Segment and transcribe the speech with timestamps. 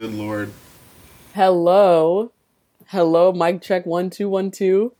[0.00, 0.50] Good lord.
[1.34, 2.32] Hello.
[2.86, 4.94] Hello, mic check one two one two.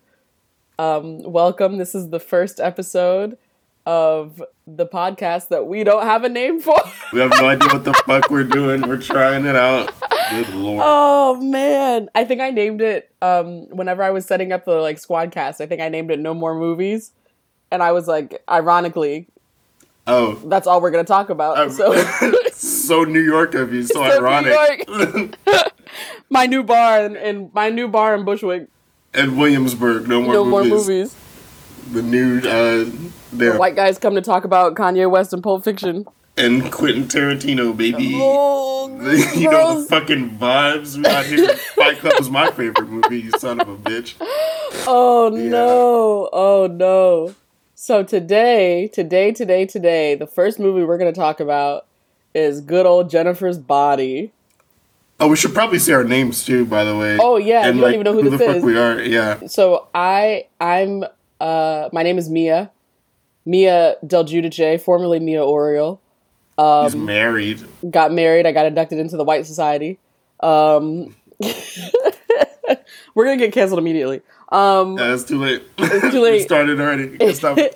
[0.78, 1.78] Um, welcome.
[1.78, 3.38] This is the first episode
[3.86, 6.76] of the podcast that we don't have a name for.
[7.14, 8.82] We have no idea what the fuck we're doing.
[8.82, 9.90] We're trying it out.
[10.30, 10.82] Good lord.
[10.84, 12.10] oh man.
[12.14, 15.66] I think I named it um whenever I was setting up the like squadcast, I
[15.66, 17.12] think I named it No More Movies.
[17.70, 19.28] And I was like, ironically,
[20.06, 20.34] Oh.
[20.46, 21.56] that's all we're gonna talk about.
[21.58, 21.92] Um, so
[22.90, 23.84] so New York of you.
[23.84, 24.84] So, So ironic.
[26.30, 28.66] my new bar and, in my new bar in Bushwick.
[29.14, 30.08] and Williamsburg.
[30.08, 30.88] No more No more movies.
[30.88, 31.16] movies.
[31.92, 32.90] The new uh
[33.32, 33.56] there.
[33.58, 36.04] White guys come to talk about Kanye West and Pulp Fiction.
[36.36, 38.12] and Quentin Tarantino, baby.
[38.20, 38.88] Oh,
[39.36, 41.54] you know the fucking vibes we got here.
[41.76, 44.14] Fight Club was my favorite movie, you son of a bitch.
[44.86, 46.28] Oh no.
[46.32, 47.34] Oh no.
[47.74, 51.86] So today, today, today, today, the first movie we're going to talk about
[52.34, 54.32] is good old Jennifer's Body.
[55.18, 57.18] Oh, we should probably say our names too, by the way.
[57.20, 58.62] Oh, yeah, you don't even know who the this fuck is.
[58.64, 59.00] we are.
[59.02, 59.46] Yeah.
[59.48, 61.04] So I I'm
[61.40, 62.70] uh my name is Mia.
[63.44, 66.00] Mia Del Giudice, formerly Mia Oriole.
[66.58, 67.62] Um, He's married.
[67.90, 68.46] got married.
[68.46, 69.98] I got inducted into the White Society.
[70.40, 71.14] Um,
[73.14, 74.22] we're gonna get canceled immediately.
[74.50, 75.62] Um, Yeah, it's too late.
[75.78, 76.42] It's too we late.
[76.42, 77.18] started already.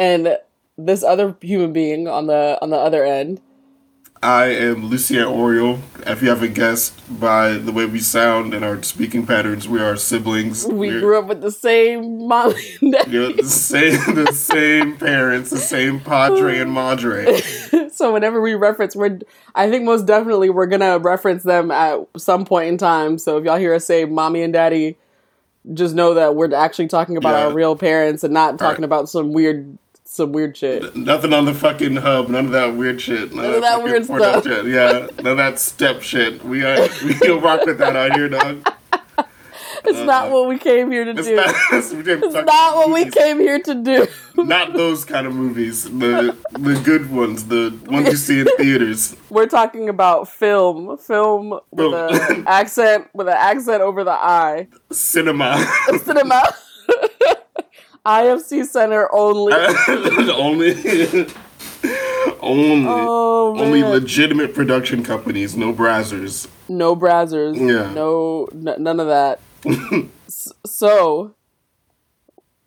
[0.00, 0.38] And
[0.76, 3.40] this other human being on the on the other end.
[4.22, 5.78] I am Lucien Oriole.
[6.06, 9.96] If you haven't guessed by the way we sound and our speaking patterns, we are
[9.96, 10.66] siblings.
[10.66, 13.12] We We're- grew up with the same mom and dad.
[13.12, 17.40] you know, the same, the same parents, the same padre and madre.
[17.92, 19.20] so whenever we reference, we're
[19.54, 23.18] I think most definitely we're gonna reference them at some point in time.
[23.18, 24.96] So if y'all hear us say "mommy and daddy,"
[25.74, 27.46] just know that we're actually talking about Yeah.
[27.46, 28.84] our real parents and not talking Right.
[28.86, 29.78] about some weird
[30.10, 30.96] some weird shit.
[30.96, 32.28] Nothing on the fucking hub.
[32.28, 33.32] None of that weird shit.
[33.32, 34.42] None, of that weird stuff.
[34.44, 34.66] Shit.
[34.66, 36.42] Yeah, none of that step shit.
[36.44, 38.66] We are we don't rock with that out here, dog.
[39.84, 41.36] It's not uh, what we came here to It's do.
[41.36, 44.06] not, it's It's not what we came here to do.
[44.36, 45.84] Not those kind of movies.
[45.84, 47.46] The the good ones.
[47.46, 49.14] The ones you see in theaters.
[49.30, 54.68] We're talking about film, film with an accent with an accent over the eye.
[54.90, 55.64] Cinema.
[56.02, 56.42] Cinema.
[58.06, 59.52] IFC Center only.
[60.32, 61.26] only
[62.40, 66.48] only Oh only legitimate production companies, no brazzers.
[66.68, 67.56] no brazzers.
[67.56, 67.92] Yeah.
[67.92, 69.40] No, n- none of that.
[70.26, 71.34] S- so,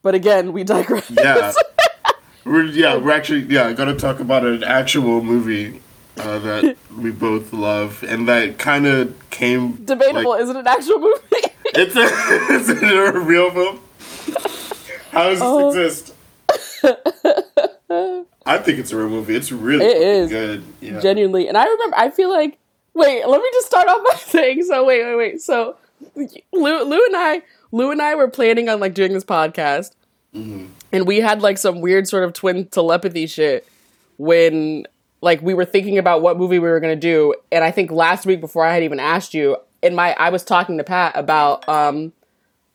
[0.01, 1.09] but again, we digress.
[1.11, 1.53] Yeah.
[2.45, 5.79] We're yeah, we're actually yeah, gonna talk about an actual movie
[6.17, 10.31] uh, that we both love and that kind of came Debatable.
[10.31, 11.21] like- is it an actual movie?
[11.65, 12.81] it's a is it
[13.15, 13.79] a real film?
[15.11, 15.67] How does this Oh.
[15.69, 16.13] exist?
[18.45, 19.35] I think it's a real movie.
[19.35, 20.63] It's really It fucking good.
[20.81, 20.99] Yeah.
[20.99, 21.97] Genuinely, and I remember.
[21.97, 22.57] I feel like.
[22.93, 24.63] Wait, let me just start off by saying.
[24.63, 25.41] So wait, wait, wait.
[25.41, 25.75] So
[26.15, 26.27] Lou,
[26.83, 29.91] Lou and I, Lou and I were planning on like doing this podcast,
[30.35, 30.67] Mm-hmm.
[30.93, 33.67] and we had like some weird sort of twin telepathy shit
[34.17, 34.85] when
[35.21, 38.25] like we were thinking about what movie we were gonna do, and I think last
[38.25, 41.67] week before I had even asked you, in my I was talking to Pat about
[41.69, 42.11] um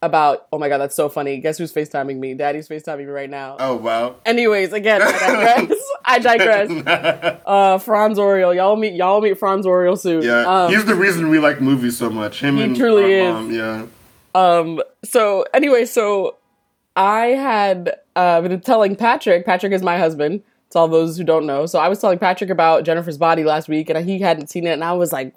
[0.06, 1.38] about oh my god that's so funny.
[1.38, 2.32] Guess who's FaceTiming me?
[2.34, 3.56] Daddy's FaceTiming me right now.
[3.58, 4.16] Oh wow.
[4.24, 5.90] Anyways, again, I digress.
[6.04, 7.40] I digress.
[7.46, 10.22] Uh, Franz Oriole, y'all meet y'all meet Franz Oriole soon.
[10.22, 12.40] Yeah, Um, he's the reason we like movies so much.
[12.40, 13.32] Him He and truly is.
[13.32, 13.86] mom, yeah.
[14.34, 14.80] Um.
[15.04, 16.36] So anyway, so
[16.96, 19.44] I had uh, been telling Patrick.
[19.46, 20.42] Patrick is my husband.
[20.70, 23.68] To all those who don't know, so I was telling Patrick about Jennifer's Body last
[23.68, 25.32] week, and he hadn't seen it, and I was like,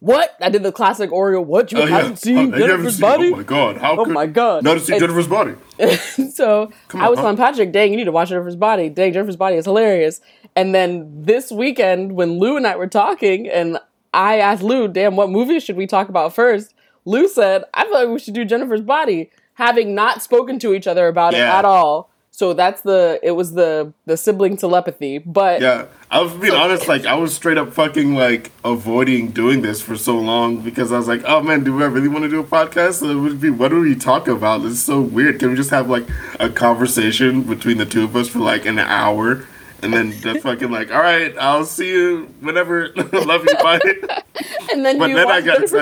[0.00, 1.42] "What?" I did the classic Oreo.
[1.44, 3.32] What you Oh, haven't seen Oh, Jennifer's seen- Body?
[3.32, 3.76] Oh my god!
[3.78, 4.64] How Oh could my God.
[4.64, 5.54] Not to see And- Jennifer's body.
[6.32, 7.24] so Come I was on.
[7.24, 8.88] telling Patrick, dang, you need to watch Jennifer's Body.
[8.88, 10.20] Dang, Jennifer's Body is hilarious.
[10.56, 13.78] And then this weekend, when Lou and I were talking, and
[14.12, 16.74] I asked Lou, damn, what movie should we talk about first?
[17.04, 20.86] Lou said, I feel like we should do Jennifer's Body, having not spoken to each
[20.86, 22.10] other about it at all.
[22.32, 25.18] So that's the it was the the sibling telepathy.
[25.18, 26.88] But Yeah, I was being honest.
[26.88, 30.96] Like I was straight up fucking like avoiding doing this for so long because I
[30.96, 33.08] was like, oh man, do I really want to do a podcast?
[33.08, 34.62] It would be what do we talk about?
[34.64, 35.38] Is so weird.
[35.38, 36.06] Can we just have like
[36.38, 39.44] a conversation between the two of us for like an hour?
[39.82, 42.88] And then that's fucking like, all right, I'll see you whenever.
[43.12, 43.80] Love you, bye.
[44.72, 45.62] and then But you then I got.
[45.62, 45.72] It's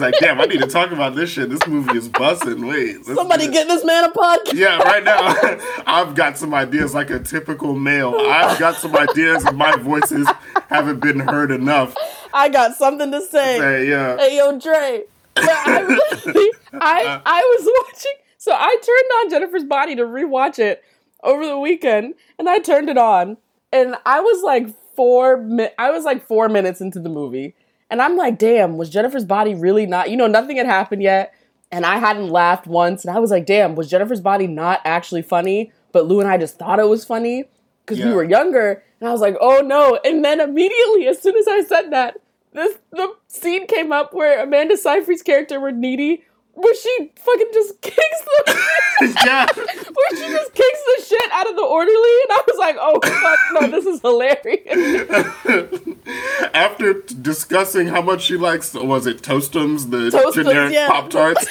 [0.00, 1.50] like, damn, I need to talk about this shit.
[1.50, 2.66] This movie is busting.
[2.66, 4.54] Wait, Somebody get this man a podcast.
[4.54, 5.18] Yeah, right now
[5.86, 8.14] I've got some ideas like a typical male.
[8.16, 10.28] I've got some ideas and my voices
[10.68, 11.94] haven't been heard enough.
[12.32, 13.58] I got something to say.
[13.58, 14.16] Say, yeah.
[14.16, 15.04] hey yo Dre.
[15.36, 15.80] I
[16.24, 18.12] really, I I was watching.
[18.38, 20.82] So I turned on Jennifer's Body to rewatch it
[21.22, 23.36] over the weekend, and I turned it on,
[23.72, 25.36] and I was like four.
[25.38, 27.54] Mi- I was like four minutes into the movie,
[27.90, 30.10] And I'm like, damn, was Jennifer's body really not?
[30.10, 31.34] You know, nothing had happened yet,
[31.72, 35.22] and I hadn't laughed once, and I was like, damn, was Jennifer's body not actually
[35.22, 35.72] funny?
[35.92, 37.44] But Lou and I just thought it was funny
[37.84, 39.98] because we were younger, and I was like, oh no!
[40.04, 42.18] And then immediately, as soon as I said that,
[42.52, 46.24] this the scene came up where Amanda Seyfried's character, were needy,
[46.58, 48.64] where she fucking just kicks the.
[49.24, 49.46] yeah.
[49.54, 53.00] where she just kicks the shit out of the orderly, and I was like, "Oh
[53.00, 55.08] fuck, no, this is hilarious."
[56.54, 60.88] After t- discussing how much she likes, was it Toastums, the Toastums, generic yeah.
[60.88, 61.46] Pop Tarts?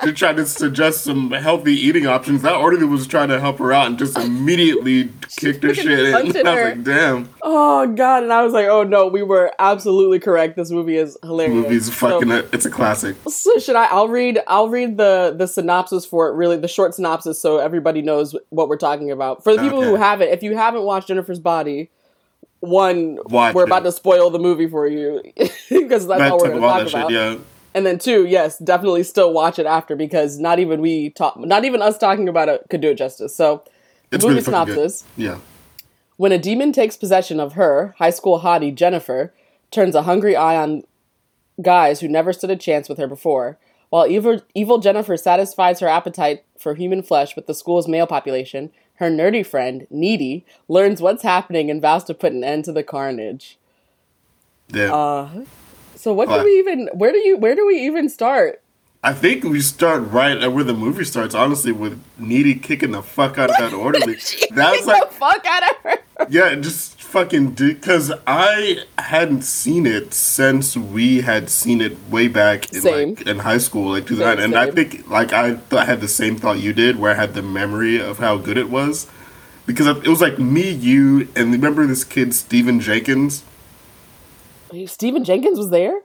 [0.04, 2.42] to try to suggest some healthy eating options.
[2.42, 6.14] That orderly was trying to help her out and just immediately kicked her shit in.
[6.14, 7.28] I was like, damn.
[7.42, 10.56] oh god, and I was like, "Oh no, we were absolutely correct.
[10.56, 13.16] This movie is hilarious." Movie's fucking, So, a, it's a classic.
[13.28, 13.86] so should I?
[13.86, 14.40] I'll read.
[14.46, 16.32] I'll read the the synopsis for it.
[16.34, 19.44] Really, the short synopsis, so everybody knows what we're talking about.
[19.44, 21.90] For the people who haven't, if you haven't watched Jennifer's Body.
[22.62, 23.68] One, Watch we're it.
[23.68, 25.22] about to spoil the movie for you
[25.70, 27.10] because that's That all we're going to talk about.
[27.10, 27.38] shit, yeah.
[27.74, 31.64] And then two, yes, definitely still watch it after because not even we talk, not
[31.64, 33.34] even us talking about it could do it justice.
[33.34, 33.62] So,
[34.10, 34.90] the It's movie really fucking good.
[34.90, 35.38] synopsis: Yeah.
[36.16, 39.32] When a demon takes possession of her, high school hottie Jennifer
[39.70, 40.82] turns a hungry eye on
[41.62, 43.56] guys who never stood a chance with her before.
[43.90, 48.70] While evil, evil Jennifer satisfies her appetite for human flesh with the school's male population,
[48.94, 52.82] her nerdy friend, Needy, learns what's happening and vows to put an end to the
[52.82, 53.58] carnage.
[54.68, 54.94] Yeah.
[54.94, 55.44] Uh,
[56.00, 56.88] so what do we even?
[56.94, 57.36] Where do you?
[57.36, 58.62] Where do we even start?
[59.02, 63.02] I think we start right at where the movie starts, honestly, with Needy kicking the
[63.02, 64.18] fuck out of that orderly.
[64.50, 65.98] That's like the fuck out of her.
[66.28, 72.72] Yeah, just fucking because I hadn't seen it since we had seen it way back
[72.74, 73.14] in Same.
[73.14, 76.02] like in high school, like 2009, Same, and I think like I, th- I had
[76.02, 79.06] the same thought you did, where I had the memory of how good it was,
[79.66, 83.44] because it was like me, you, and remember this kid Steven Jenkins.
[84.86, 86.00] Stephen Jenkins was there.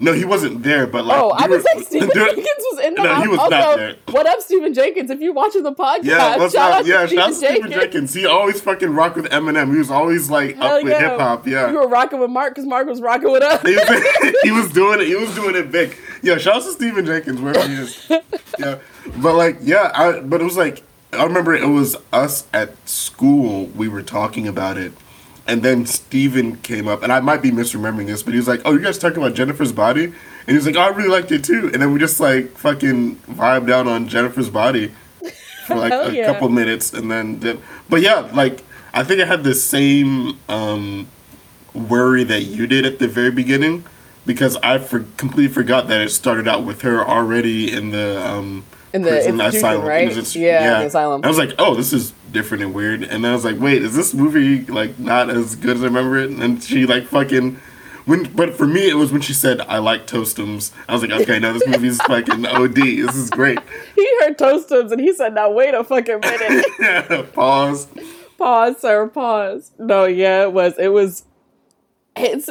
[0.00, 2.94] No, he wasn't there, but like Oh, I was like Stephen there- Jenkins was in
[2.94, 3.22] the No, house.
[3.24, 3.96] he was also, not there.
[4.10, 5.10] what up, Stephen Jenkins?
[5.10, 6.72] If you're watching the podcast, Yeah, shout up?
[6.80, 8.14] out Yeah, to out to Stephen Jenkins.
[8.14, 9.72] He always fucking rocked with Eminem.
[9.72, 11.48] He was always like Hell up with hip hop.
[11.48, 13.60] Yeah, You were rocking with Mark because Mark was rocking with us.
[14.42, 15.08] he was, doing it.
[15.08, 15.96] He was doing it big.
[16.22, 18.08] Yeah, shout out to Steven Jenkins wherever he is.
[18.58, 18.78] Yeah,
[19.16, 20.82] but like, yeah, I, but it was like
[21.12, 23.66] I remember it was us at school.
[23.66, 24.92] We were talking about it,
[25.48, 28.60] and then Steven came up, and I might be misremembering this, but he was like,
[28.64, 30.14] "Oh, you guys talking about Jennifer's body?" And
[30.46, 33.16] he was like, "Oh, I really liked it too." And then we just like fucking
[33.16, 34.92] vibed out on Jennifer's body
[35.66, 36.26] for like a yeah.
[36.32, 38.62] couple minutes, and then, then but yeah, like
[38.94, 40.38] I think I had the same.
[40.48, 41.08] um
[41.74, 43.84] worry that you did at the very beginning
[44.26, 48.64] because I for- completely forgot that it started out with her already in the um
[48.92, 50.34] In the prison institution, right?
[50.34, 51.20] Yeah, the asylum.
[51.24, 53.82] I was like, oh, this is different and weird, and then I was like, wait,
[53.82, 56.30] is this movie like not as good as I remember it?
[56.30, 57.60] And she like fucking.
[58.06, 61.10] When, but for me, it was when she said, "I like Toastums." I was like,
[61.10, 62.74] "Okay, now this movie's fucking OD.
[62.74, 63.58] This is great."
[63.94, 67.88] He heard Toastums and he said, "Now wait a fucking minute." Pause.
[68.38, 69.08] pause, sir.
[69.08, 69.72] Pause.
[69.78, 70.78] No, yeah, it was.
[70.78, 71.24] It was.
[72.16, 72.48] It's.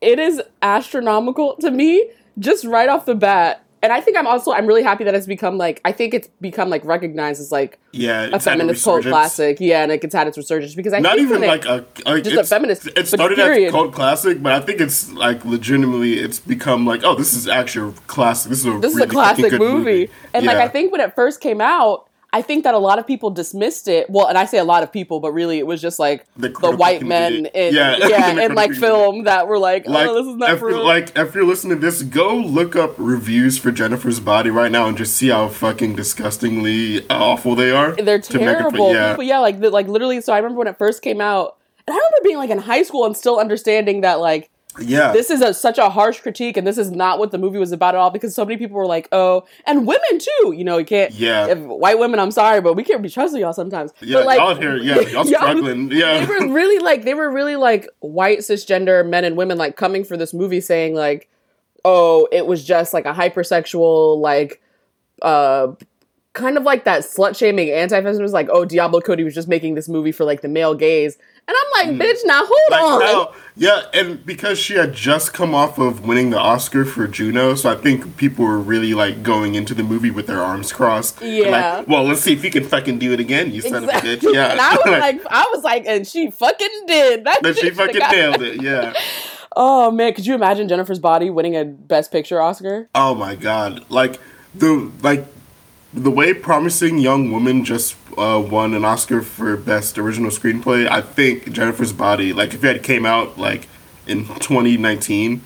[0.00, 3.64] It is astronomical to me, just right off the bat.
[3.82, 6.28] And I think I'm also I'm really happy that it's become like I think it's
[6.40, 9.58] become like recognized as like Yeah, a it's feminist cult classic.
[9.60, 12.10] Yeah, and it gets had its resurgence because I not think even like it, a
[12.10, 15.44] like just a feminist- It started as a cult classic, but I think it's like
[15.44, 18.50] legitimately, it's become like, oh, this is actually a classic.
[18.50, 20.10] This is a this really is a classic good movie.
[20.34, 23.06] And like I think when it first came out, I think that a lot of
[23.06, 24.10] people dismissed it.
[24.10, 26.50] Well, and I say a lot of people, but really it was just like The
[26.50, 30.26] the, white men in Yeah, yeah, like film that were like, oh, like, oh, this
[30.32, 30.84] is not if real.
[30.84, 34.88] like if you're listening to this, go look up reviews for Jennifer's Body right now
[34.88, 37.92] and just see how fucking disgustingly awful they are.
[37.96, 38.92] They're it- terrible.
[38.92, 39.12] yeah.
[39.12, 40.20] People, yeah, like like literally.
[40.20, 41.56] So I remember when it first came out,
[41.86, 45.30] and I remember being like in high school and still understanding that like yeah, this
[45.30, 47.94] is a, such a harsh critique, and this is not what the movie was about
[47.94, 48.10] at all.
[48.10, 50.52] Because so many people were like, "Oh," and women too.
[50.52, 51.12] You know, you can't.
[51.14, 51.54] Yeah.
[51.54, 53.92] White women, I'm sorry, but we can't be trusting y'all sometimes.
[54.00, 56.24] yeah, but, like, y'all here, yeah, y'all struggling, yeah.
[56.24, 60.04] they were really like they were really like white cisgender men and women like coming
[60.04, 61.28] for this movie saying like
[61.84, 64.60] oh it was just like a hypersexual like
[65.22, 65.68] uh
[66.32, 69.74] kind of like that slut shaming anti-feminism was like oh diablo cody was just making
[69.74, 71.18] this movie for like the male gaze
[71.48, 72.70] and i'm like bitch now hold Mm.
[72.70, 76.84] Like, on no, yeah, and because she had just come off of winning the Oscar
[76.84, 80.40] for Juno, so I think people were really like going into the movie with their
[80.40, 81.20] arms crossed.
[81.20, 81.78] Yeah.
[81.78, 83.92] Like, well, let's see if you can fucking do it again, you son of a
[83.94, 84.22] bitch.
[84.32, 84.52] Yeah.
[84.52, 87.98] and i was like i was like and she fucking did that that she fucking
[88.12, 88.62] nailed it.
[88.62, 88.92] Yeah.
[89.56, 93.84] oh man could you imagine jennifer's body winning a best picture oscar Oh my god!
[93.88, 94.20] Like
[94.54, 95.24] the like
[95.98, 100.88] the way Promising Young Woman just uh, won an Oscar for Best Original Screenplay.
[100.88, 103.68] I think Jennifer's Body, like if it had came out like
[104.06, 105.42] in 2019,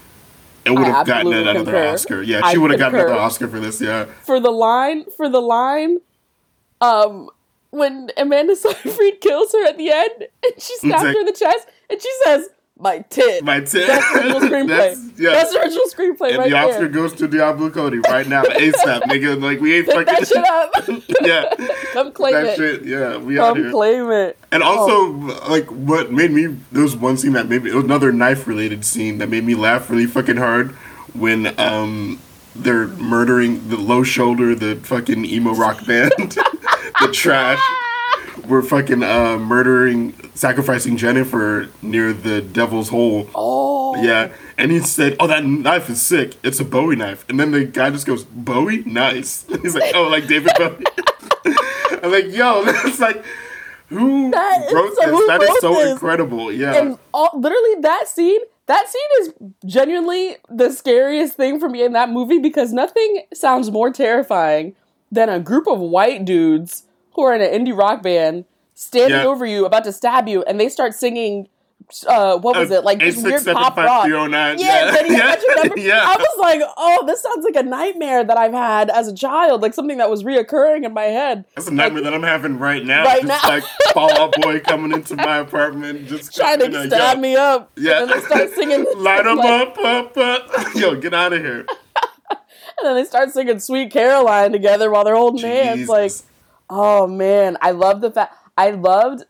[0.65, 1.87] it would have gotten another concur.
[1.89, 2.23] Oscar.
[2.23, 3.81] Yeah, she would have gotten another Oscar for this.
[3.81, 5.99] Yeah, for the line for the line
[6.81, 7.31] um
[7.71, 11.33] when Amanda Seyfried kills her at the end and she stabs like- her in the
[11.33, 12.49] chest and she says
[12.83, 13.87] my tit my tip.
[13.87, 15.61] that's original screenplay That's- that's, yeah.
[15.62, 19.41] original screenplay and right the Oscar there goes to Diablo Cody right now, ASAP, nigga.
[19.41, 20.05] Like we ain't fucking.
[20.07, 22.85] that shit up yeah, come claim that it shit.
[22.85, 23.71] Yeah, we out come here.
[23.71, 25.11] claim it And also,
[25.49, 28.47] like, what made me there was one scene that made me it was another knife
[28.49, 30.73] related scene that made me laugh really fucking hard
[31.15, 32.19] when um
[32.57, 37.61] they're murdering the low shoulder, the fucking emo rock band, the trash.
[38.53, 43.27] We're fucking uh, murdering, sacrificing Jennifer near the Devil's Hole.
[43.35, 46.35] oh Yeah, and he said, "Oh, that knife is sick.
[46.43, 50.03] It's a Bowie knife." And then the guy just goes, "Bowie, nice." He's like, "Oh,
[50.09, 50.85] like David Bowie."
[52.03, 53.25] I'm like, "Yo, that's like
[53.89, 55.11] who That is wrote so- this?
[55.11, 59.33] who That is so this?" incredible." Yeah, and all, literally that scene that scene is
[59.65, 64.75] genuinely the scariest thing for me in that movie because nothing sounds more terrifying
[65.11, 66.83] than a group of white dudes
[67.14, 70.59] who are in an indie rock band standing over you about to stab you and
[70.59, 71.49] they start singing
[72.07, 74.59] uh what was Uh, it like this weird pop rock 8675309.
[74.61, 74.92] yeah, Yeah.
[74.95, 75.19] I Yeah.
[75.19, 75.78] got your number.
[75.81, 76.00] Yeah.
[76.07, 79.61] I was like, oh, this sounds like a nightmare that I've had as a child,
[79.61, 81.45] like something that was reoccurring in my head.
[81.54, 83.04] That's a nightmare that I'm having right now.
[83.04, 83.49] Right just now.
[83.49, 87.37] like Fall Out Boy coming into my apartment, just Trying to know, stab yo, me
[87.37, 87.71] up.
[87.76, 88.87] Yeah, And then they start singing.
[88.97, 90.75] Light 'em like- up, up, up.
[90.75, 91.66] Yo, get out of here.
[92.31, 95.88] And then they start singing Sweet Caroline together while they're holding hands.
[95.88, 96.25] Like, Jesus.
[96.73, 98.35] Oh man, I love the fact.
[98.57, 99.25] I loved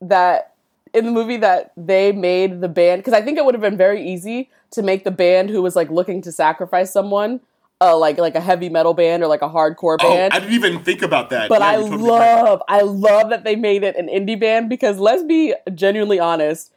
[0.00, 0.54] that
[0.94, 3.76] in the movie that they made the band because I think it would have been
[3.76, 7.40] very easy to make the band who was like looking to sacrifice someone,
[7.80, 10.32] uh, like like a heavy metal band or like a hardcore Oh, band.
[10.32, 11.48] I didn't even think about that.
[11.48, 12.42] but Yeah, I totally right.
[12.42, 16.72] love, I love that they made it an indie band because let's be genuinely honest,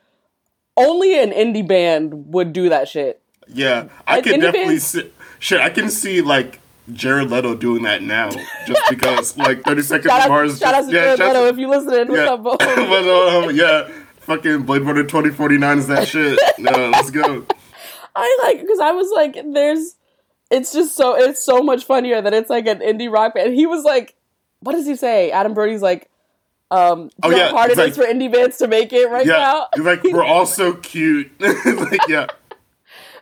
[0.78, 3.22] only an indie band would do that shit.
[3.48, 5.12] Yeah, I Like, could definitely bands- see.
[5.40, 6.60] Shit, I can see like
[6.94, 8.30] Jared Leto doing that now,
[8.68, 10.60] just because like Thirty Seconds Shout out, Mars.
[10.60, 12.08] shout out just- to Jared shout Leto if you listening.
[12.10, 12.56] What's yeah, up, bro?
[12.60, 13.08] but
[13.50, 13.90] um, yeah,
[14.22, 16.40] fucking Blade Runner twenty forty nine is that shit.
[16.60, 17.46] No, let's go.
[18.16, 19.96] I like because I was like, there's,
[20.52, 23.56] it's just so it's so much funnier that it's like an indie rock band.
[23.56, 24.16] He was like,
[24.62, 25.32] what does he say?
[25.32, 26.10] Adam Brody's like,
[26.72, 29.26] um, Oh, how yeah, hard it it's is for indie bands to make it right
[29.26, 29.68] Yeah, now.
[29.76, 31.32] he's like we're all so cute.
[31.42, 32.28] like yeah,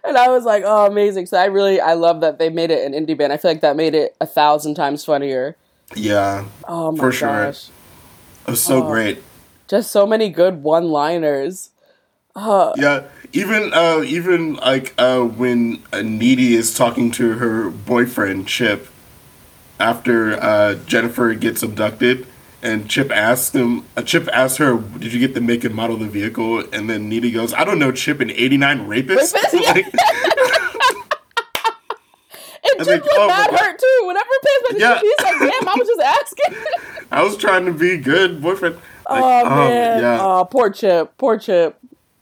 [0.05, 1.27] And I was like, oh, amazing.
[1.27, 3.31] So I really, I love that they made it an indie band.
[3.31, 5.55] I feel like that made it a thousand times funnier.
[5.95, 7.43] yeah, Oh my For sure.
[7.45, 7.69] it
[8.47, 8.87] was so Oh.
[8.89, 9.23] great.
[9.67, 11.69] Just so many good one liners.
[12.35, 18.87] Yeah, even uh, even like uh, when uh, Needy is talking to her boyfriend Chip
[19.79, 22.25] after uh, Jennifer gets abducted,
[22.63, 23.85] and Chip asks him.
[23.95, 26.89] Uh, Chip asks her, "Did you get the make and model of the vehicle?" And
[26.89, 29.53] then Needy goes, "I don't know, Chip, an '89 rapist." Rapist.
[29.53, 29.85] Like,
[32.65, 34.03] And Chip looked oh mad hurt too.
[34.07, 34.99] Whenever back Yeah.
[35.01, 36.55] He's like, damn, I was just asking.
[37.11, 38.75] I was trying to be good boyfriend.
[39.09, 40.01] Like, oh, man.
[40.01, 41.17] yeah, Oh, poor Chip.
[41.17, 41.77] Poor Chip.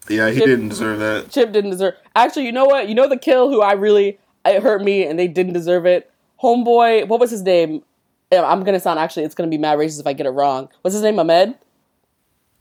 [0.08, 1.30] yeah, he Chip- didn't deserve that.
[1.30, 1.94] Chip didn't deserve.
[2.16, 2.88] Actually, you know what?
[2.88, 6.10] You know the kill who I really it hurt me and they didn't deserve it.
[6.42, 7.84] Homeboy, what was his name?
[8.32, 9.24] Yeah, I'm gonna sound actually.
[9.24, 10.68] It's gonna be mad racist if I get it wrong.
[10.80, 11.18] What's his name?
[11.18, 11.54] Ahmed.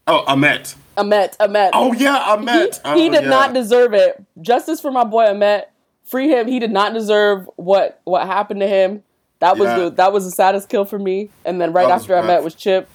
[0.06, 0.75] Oh, Ahmet.
[0.98, 1.38] Ahmet.
[1.40, 1.72] Ahmet.
[1.74, 2.82] Oh yeah, he, Ahmet.
[2.84, 3.30] Oh, he did yeah.
[3.30, 4.22] not deserve it.
[4.42, 5.72] Justice for my boy Ahmet.
[6.04, 6.48] Free him.
[6.48, 9.04] He did not deserve what what happened to him.
[9.40, 9.78] That was Yeah.
[9.86, 11.30] the that was the saddest kill for me.
[11.46, 12.18] And then right That after.
[12.18, 12.90] Ahmet was Chip.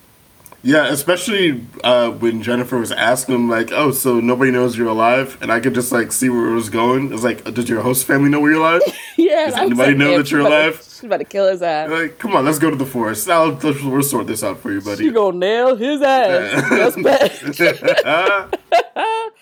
[0.67, 5.39] Yeah, especially uh, when Jennifer was asking him, like, "Oh, so nobody knows you're alive,"
[5.41, 7.13] and I could just like see where it was going.
[7.13, 8.83] It's like, "Does your host family know where you're alive?"
[9.17, 9.47] Yeah.
[9.47, 10.77] Does and I was anybody like, know that you're alive?
[10.83, 11.89] She's about to kill his ass.
[11.89, 13.31] like, come on, let's go to the forest.
[13.31, 15.05] I'll, let's, we'll sort this out for you, buddy.
[15.05, 16.97] She gonna nail his ass.
[16.97, 17.03] That's
[18.05, 18.59] bad.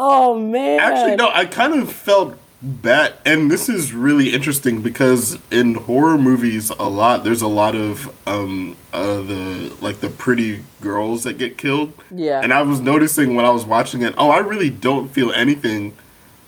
[0.00, 0.78] Oh man.
[0.78, 6.18] Actually, no, I kind of felt bad, and this is really interesting because in horror
[6.18, 11.38] movies, a lot there's a lot of um uh the like the pretty girls that
[11.38, 11.92] get killed.
[12.10, 12.40] Yeah.
[12.40, 15.96] And I was noticing when I was watching it, oh, I really don't feel anything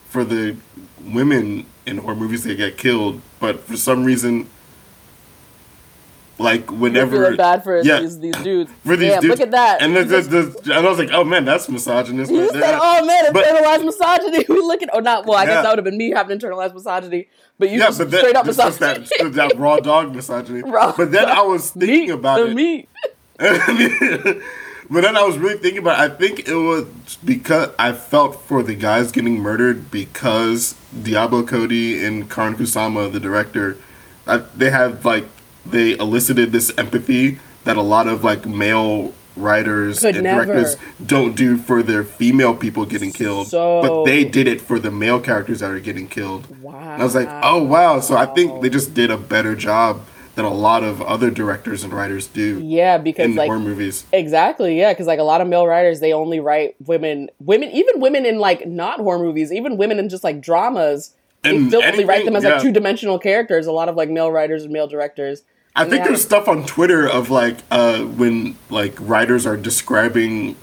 [0.08, 0.56] for the
[1.00, 4.48] women in horror movies that get killed, but for some reason,
[6.40, 8.70] like whenever bad for yeah, these, these dudes.
[8.84, 9.82] for these Damn, dudes, look at that.
[9.82, 12.32] and, He the, just- the, the, and I was like, oh man, that's misogynist.
[12.32, 12.78] you said.
[12.80, 15.36] "Oh man, But- internalized misogyny." We look at, oh, not well.
[15.38, 15.46] I Yeah.
[15.48, 17.28] guess that would have been me having internalized misogyny,
[17.58, 19.06] but you yeah, just but that, straight up misogyny.
[19.18, 20.62] that, that raw dog misogyny.
[20.62, 22.54] Raw but then I was thinking meat, about the it.
[22.54, 22.88] meat.
[24.90, 26.12] but then I was really thinking about it.
[26.12, 26.86] I think it was
[27.24, 33.20] because I felt for the guys getting murdered because Diablo Cody and Karyn Kusama, the
[33.20, 33.76] director,
[34.26, 35.26] I, they have like
[35.70, 40.44] they elicited this empathy that a lot of like male writers Could and never.
[40.44, 44.78] directors don't do for their female people getting killed, So- but they did it for
[44.78, 46.46] the male characters that are getting killed.
[46.62, 46.78] Wow.
[46.78, 48.00] And I was like, oh wow!
[48.00, 50.02] So I think they just did a better job
[50.36, 54.04] than a lot of other directors and writers do Yeah, because in like horror movies.
[54.12, 58.00] Exactly, yeah, because like a lot of male writers, they only write women, women, even
[58.00, 61.14] women in like not horror movies, even women in just like dramas.
[61.42, 62.54] They And still only write them as yeah.
[62.54, 63.66] like two dimensional characters.
[63.66, 65.42] A lot of like male writers and male directors.
[65.76, 70.56] I think they there's stuff on Twitter of like uh, when like writers are describing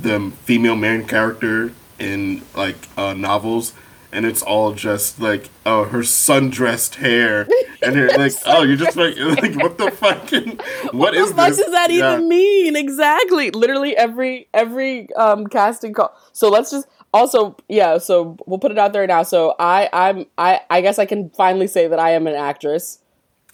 [0.00, 3.72] the female main character in like uh, novels,
[4.10, 7.46] and it's all just like oh her sundressed hair,
[7.82, 10.56] and you're like oh you're just like like what the fucking
[10.92, 11.58] what What is the fuck this?
[11.58, 12.14] does that Yeah.
[12.14, 12.74] even mean?
[12.74, 13.50] Exactly.
[13.50, 16.16] Literally every every um casting call.
[16.32, 17.98] So let's just also yeah.
[17.98, 19.22] So we'll put it out there now.
[19.24, 22.98] So I I'm I I guess I can finally say that I am an actress.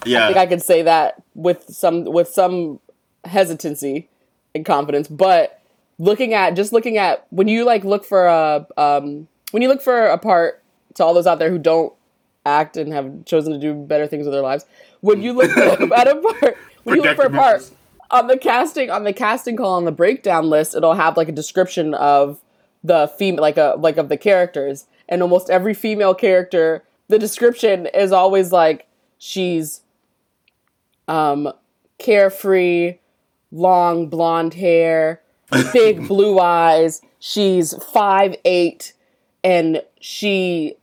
[0.05, 2.81] Yeah, I think I could say that with some with some
[3.25, 4.09] hesitancy
[4.55, 5.09] and confidence.
[5.09, 5.61] But
[5.99, 9.83] looking at just looking at when you like look for a um, when you look
[9.83, 10.63] for a part
[10.95, 11.93] to all those out there who don't
[12.47, 14.65] act and have chosen to do better things with their lives.
[15.01, 17.71] When you look at a part, when you look for a part
[18.11, 21.33] on the casting on the casting call on the breakdown list, it'll have like a
[21.33, 22.41] description of
[22.83, 27.87] the female like a like of the characters, and almost every female character, the description
[27.87, 28.87] is always like
[29.19, 29.83] she's
[31.11, 31.53] um
[31.99, 32.99] carefree,
[33.51, 35.21] long blonde hair,
[35.73, 37.03] big blue eyes.
[37.19, 38.95] She's five eight,
[39.45, 40.77] and she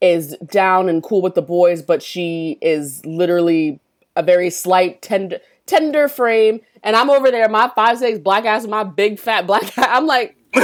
[0.00, 3.80] is down and cool with the boys, but she is literally
[4.16, 6.60] a very slight, tender, tender frame.
[6.82, 9.72] And I'm over there, my five six black ass, my big fat black.
[9.76, 10.36] I'm like,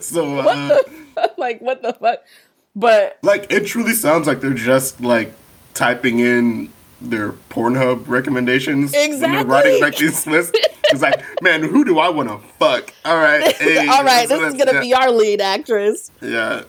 [0.00, 2.20] so uh, what the, like, what the fuck?
[2.74, 5.32] But like it truly sounds like they're just like
[5.74, 9.18] typing in their Pornhub recommendations Exactly.
[9.36, 10.52] they're writing like these lists.
[10.84, 12.92] It's like, man, who do I want to fuck?
[13.04, 16.10] All right, hey, all right, this is that's- gonna be our lead actress.
[16.22, 16.62] yeah.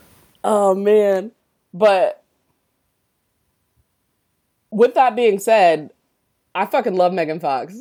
[0.43, 1.31] Oh man.
[1.74, 2.24] But
[4.72, 5.91] with that being said,
[6.55, 7.75] I fucking love Megan Fox.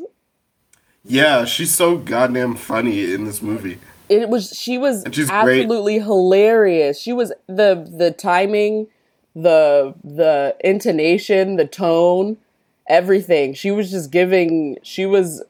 [1.04, 3.78] Yeah, she's so goddamn funny in this movie.
[4.08, 5.60] It was she was And she's great.
[5.62, 7.00] absolutely hilarious.
[7.00, 8.88] She was the the timing,
[9.36, 12.38] the the intonation, the tone,
[12.88, 13.52] everything.
[13.52, 15.42] She was just giving she was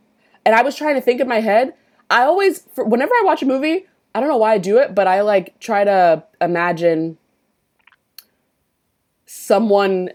[0.45, 1.73] and I was trying to think in my head.
[2.11, 4.95] I always for, whenever I watch a movie, I don't know why I do it,
[4.95, 7.17] but I like try to imagine
[9.27, 10.11] someone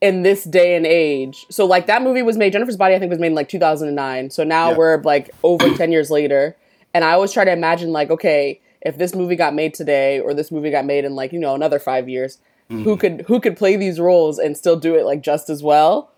[0.00, 1.44] in this day and age.
[1.50, 4.30] So like that movie was made Jennifer's Body I think was made in like 2009.
[4.30, 4.76] So now Yeah.
[4.78, 6.56] we're like over 10 years later
[6.94, 10.34] and I always try to imagine like okay, if this movie got made today or
[10.34, 12.38] this movie got made in like, you know, another 5 years,
[12.68, 12.94] who mm-hmm.
[12.96, 16.10] could who could play these roles and still do it like just as well?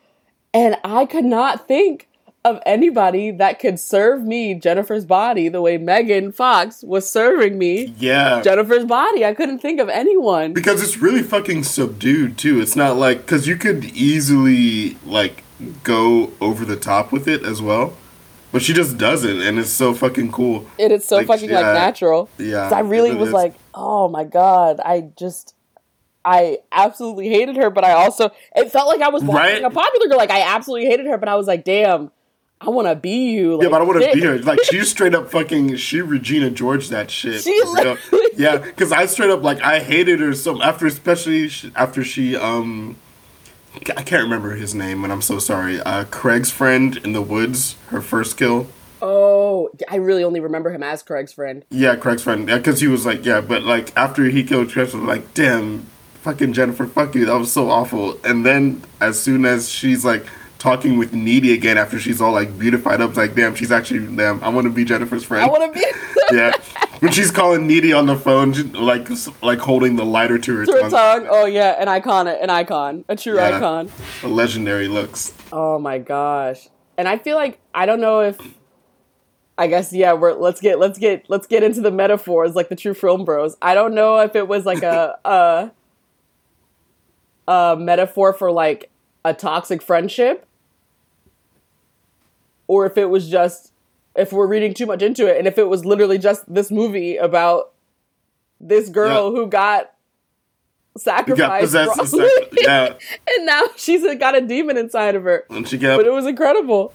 [0.53, 2.09] And I could not think
[2.45, 7.95] of anybody that could serve me Jennifer's Body the way Megan Fox was serving me
[7.99, 8.41] Yeah.
[8.43, 9.25] Jennifer's Body.
[9.25, 10.53] I couldn't think of anyone.
[10.53, 12.61] because it's really fucking subdued too.
[12.61, 15.45] It's not like cuz you could easily like
[15.83, 17.93] go over the top with it as well.
[18.53, 20.67] But she just doesn't and it's so fucking cool.
[20.79, 22.29] And It is so Like, fucking like natural.
[22.39, 23.35] Yeah, I really was is.
[23.35, 25.55] like, oh my god, I just,
[26.25, 29.65] I absolutely hated her, but I also, it felt like I was watching Right?
[29.65, 30.19] a popular girl.
[30.19, 32.11] Like I absolutely hated her, but I was like, damn,
[32.61, 33.55] I want to be you.
[33.55, 34.39] Like, Yeah, but I want to be her.
[34.41, 37.43] Like she straight up fucking she Regina George that shit.
[37.43, 37.63] She
[38.37, 42.97] Yeah, because I straight up like I hated her so after especially after she um
[43.97, 45.81] I can't remember his name and I'm so sorry.
[45.81, 48.69] Uh, Craig's friend in the woods, her first kill.
[49.03, 51.65] Oh, I really only remember him as Craig's friend.
[51.71, 52.49] Yeah, Craig's friend.
[52.49, 55.35] Yeah, because he was like, yeah, but like after he killed Craig, I was like,
[55.35, 55.87] damn,
[56.23, 57.25] fucking Jennifer, fuck you.
[57.27, 58.19] That was so awful.
[58.25, 60.27] And then as soon as she's like
[60.59, 64.43] talking with Needy again after she's all like beautified up, like, damn, she's actually damn.
[64.45, 65.45] I want to be Jennifer's friend.
[65.45, 65.87] I want to be
[66.37, 66.53] yeah.
[67.11, 69.09] When she's calling Needy on the phone, she, like
[69.43, 70.91] like holding the lighter to her to her tongue.
[70.91, 71.27] tongue.
[71.31, 73.57] Oh yeah, an icon, an icon, a true Yeah.
[73.57, 73.91] icon.
[74.21, 75.33] The legendary looks.
[75.51, 76.69] Oh my gosh.
[76.99, 78.39] And I feel like I don't know if
[79.57, 82.77] I guess yeah, we're let's get let's get let's get into the metaphors like the
[82.77, 83.57] true film bros.
[83.63, 85.73] I don't know if it was like a a
[87.51, 88.91] a metaphor for like
[89.25, 90.47] a toxic friendship
[92.69, 93.70] or if it was just
[94.17, 97.17] if we're reading too much into it and if it was literally just this movie
[97.17, 97.73] about
[98.61, 99.41] this girl Yeah.
[99.41, 99.93] who got
[100.97, 102.29] sacrificed got and wrongly.
[102.29, 102.49] stuff.
[102.53, 102.95] Yeah.
[103.37, 106.27] and now she's got a demon inside of her And she got but it was
[106.27, 106.93] incredible.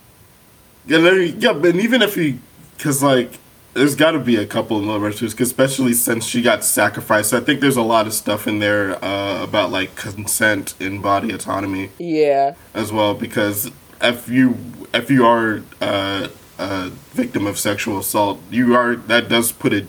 [0.88, 2.38] Yeah, yeah, but even if he,
[2.78, 3.40] because like,
[3.74, 7.32] there's got to be a couple of too, 'cause especially since she got sacrificed.
[7.32, 11.02] So I think there's a lot of stuff in there uh, about like consent and
[11.02, 13.14] body autonomy Yeah, as well.
[13.16, 14.58] Because if you
[14.94, 19.86] if you are uh, a victim of sexual assault, you are that does put a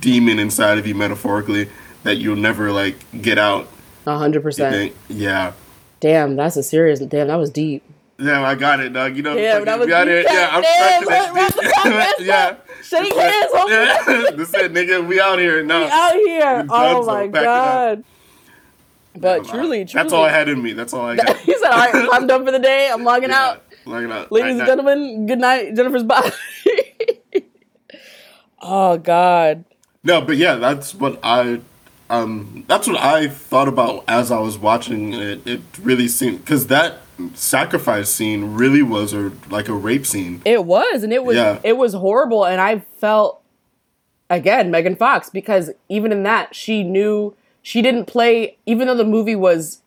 [0.00, 1.68] demon inside of you metaphorically
[2.02, 3.68] that you'll never like get out.
[4.06, 4.92] A hundred percent.
[5.08, 5.52] Yeah.
[6.00, 7.00] Damn, that's a serious.
[7.00, 7.82] Damn, that was deep.
[8.18, 9.16] Yeah, I got it, dog.
[9.16, 10.04] You know, Damn, that was here.
[10.22, 10.26] deep.
[10.30, 12.26] Yeah, I'm Damn, stretching wrap the that podcast shit.
[12.26, 12.56] Yeah.
[12.82, 14.06] Shake hands, it.
[14.06, 14.30] homie.
[14.30, 14.36] Yeah.
[14.36, 15.06] This it, nigga.
[15.06, 15.62] We out here.
[15.62, 15.80] No.
[15.84, 16.66] We out here.
[16.70, 18.04] Oh my it god.
[19.16, 20.72] But truly, truly, That's all I had in me.
[20.72, 21.36] That's all I got.
[21.38, 22.88] he said, "All right, I'm done for the day.
[22.92, 23.64] I'm logging Yeah, out."
[24.30, 26.30] Ladies and gentlemen, good night, Jennifer's body.
[28.62, 29.64] oh God.
[30.02, 31.60] No, but yeah, that's what I
[32.08, 35.46] um that's what I thought about as I was watching it.
[35.46, 36.98] It really seemed cuz that
[37.34, 40.42] sacrifice scene really was a like a rape scene.
[40.44, 41.58] It was, and it was Yeah.
[41.62, 43.42] it was horrible, and I felt
[44.28, 49.04] again Megan Fox because even in that she knew she didn't play even though the
[49.04, 49.82] movie was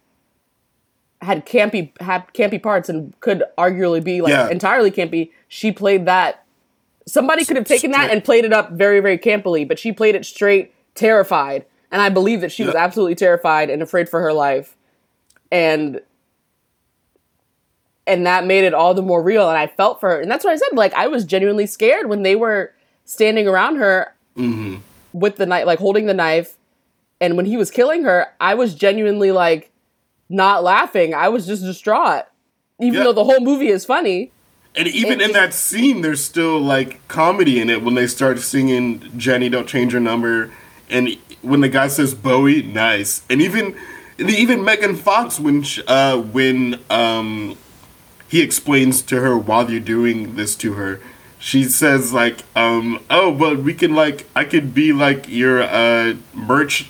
[1.23, 4.49] had campy had campy parts and could arguably be like Yeah.
[4.49, 5.31] entirely campy.
[5.47, 6.43] She played that.
[7.05, 10.15] Somebody could have taken that and played it up very very campily, but she played
[10.15, 14.33] it straight, terrified, and I believe that she was absolutely terrified and afraid for her
[14.33, 14.75] life,
[15.51, 16.01] and
[18.05, 19.47] and that made it all the more real.
[19.49, 20.19] And i felt for her.
[20.19, 22.73] And that's what i said like i was genuinely scared when they were
[23.05, 24.77] standing around her mm-hmm.
[25.13, 26.57] with the knife like holding the knife.
[27.21, 29.71] And when he was killing her i was genuinely like
[30.33, 32.25] not laughing i was just distraught
[32.79, 33.03] even Yeah.
[33.05, 34.31] though the whole movie is funny
[34.75, 38.39] And even It- in that scene there's still like comedy in it when they start
[38.39, 40.49] singing Jenny don't change your number
[40.89, 43.21] and when the guy says Bowie nice.
[43.29, 43.75] And even
[44.17, 47.55] and even Megan Fox when sh uh when um
[48.27, 50.99] he explains to her while you're doing this to her
[51.37, 56.13] she says like um oh but we can like i could be like your uh
[56.33, 56.89] merch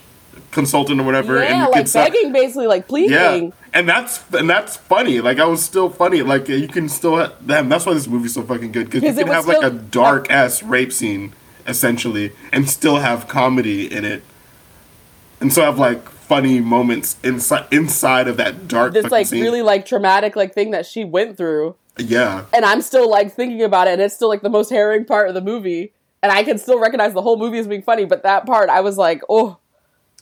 [0.54, 3.12] consultant or whatever and yeah we like could sell- begging basically like pleading.
[3.12, 5.20] Yeah and that's and that's funny.
[5.20, 6.22] Like i was still funny.
[6.22, 9.34] Like you can still damn that's why this movie's so fucking good because you can
[9.34, 11.34] have like a dark ass rape scene
[11.66, 14.24] essentially and still have comedy in it.
[15.42, 19.42] And so have like funny moments inside inside of that dark this like scene.
[19.42, 21.76] really like traumatic like thing that she went through.
[21.98, 22.46] Yeah.
[22.54, 25.28] And I'm still like thinking about it, and it's still like the most harrowing part
[25.28, 25.94] of the movie.
[26.22, 28.80] And I can still recognize the whole movie as being funny, but that part I
[28.80, 29.58] was like, oh,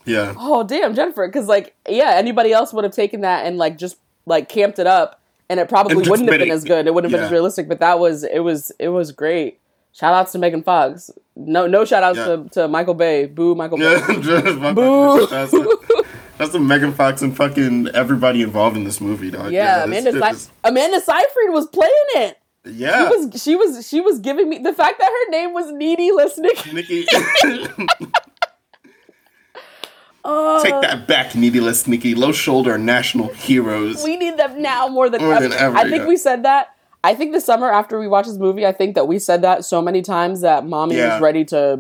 [0.06, 3.78] yeah oh, damn, Jennifer, because like, yeah, anybody else would have taken that and like
[3.78, 6.88] just like camped it up, and it probably And wouldn't have been it- as good.
[6.88, 9.60] It wouldn't have been as realistic, but that was it was it was great.
[9.94, 11.12] Shout outs to Megan Fox.
[11.36, 12.26] No, no shout outs Yeah.
[12.38, 13.26] to, to Michael Bay.
[13.26, 13.94] Boo, Michael Bay.
[14.24, 15.28] Yeah, Boo.
[15.28, 16.06] That's, the,
[16.38, 19.52] that's the Megan Fox and fucking everybody involved in this movie, dog.
[19.52, 22.38] Yeah, it's Amanda Amanda Seyfried was playing it.
[22.64, 25.72] yeah, She was she was she was giving me the fact that her name was
[25.74, 26.52] Needy listening.
[26.74, 27.06] Nikki,
[30.24, 34.04] Oh, take that back, Needy Lesnicki, Low shoulder national heroes.
[34.04, 35.48] we need them now more than, More ever.
[35.48, 36.08] than ever, I think yeah.
[36.08, 36.76] we said that.
[37.04, 39.66] I think the summer after we watched this movie, I think that we said that
[39.66, 41.14] so many times that mommy Yeah.
[41.16, 41.80] was ready to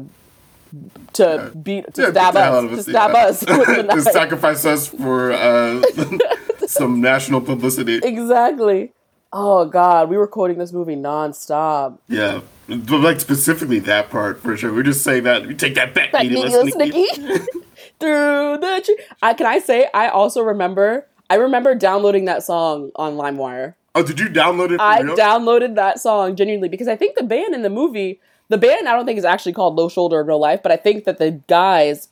[1.13, 3.25] to beat to Yeah, stab the us to stab yeah.
[3.25, 5.81] us with the to sacrifice us for uh,
[6.67, 7.97] some national publicity.
[8.03, 8.93] exactly.
[9.33, 11.99] Oh God, we were quoting this movie nonstop.
[12.07, 14.73] Yeah, but like specifically that part for sure.
[14.73, 17.45] We're just saying that we take that back, Back Needy Lesnicki.
[18.01, 18.97] Through the tree.
[19.21, 23.75] I can I say I also remember I remember downloading that song on LimeWire.
[23.95, 24.77] Oh, did you download it?
[24.77, 25.15] For I real?
[25.15, 28.93] downloaded that song genuinely because I think the band in the movie, the band I
[28.93, 31.31] don't think is actually called Low Shoulder of No Life, but I think that the
[31.47, 32.09] guys,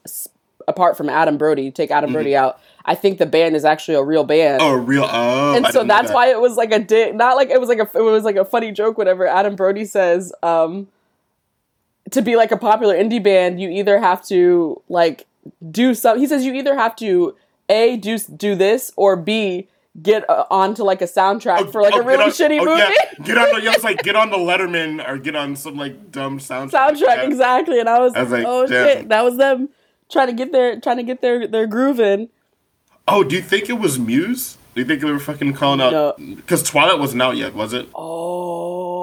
[0.67, 4.03] apart from Adam Brody, take Adam Brody out, I think the band is actually a
[4.03, 4.61] real band.
[4.61, 4.73] Mm-hmm.
[4.73, 5.07] Oh, real.
[5.09, 6.13] Oh, and I so that's that.
[6.13, 8.35] why it was like a di- not like it was like a it was like
[8.35, 10.87] a funny joke whatever Adam Brody says um
[12.11, 15.27] to be like a popular indie band you either have to like
[15.71, 17.35] do some he says you either have to
[17.69, 19.67] a do do this or b
[20.01, 22.81] get uh, onto like a soundtrack for like Oh, a really on- shitty oh, movie
[22.81, 25.75] Yeah, get on the yeah, it's like get on the Letterman or get on some
[25.77, 26.71] like dumb soundtrack.
[26.71, 27.21] soundtrack Yeah.
[27.23, 28.85] exactly and I was, I was like, oh damn.
[28.87, 29.69] shit that was them
[30.11, 32.29] trying to get their trying to get their their groove in
[33.11, 34.55] Oh, do you think it was Muse?
[34.75, 35.91] Do you think they were fucking calling out?
[35.91, 36.35] No.
[36.35, 37.89] Because Twilight wasn't out yet, was it?
[37.95, 38.98] oh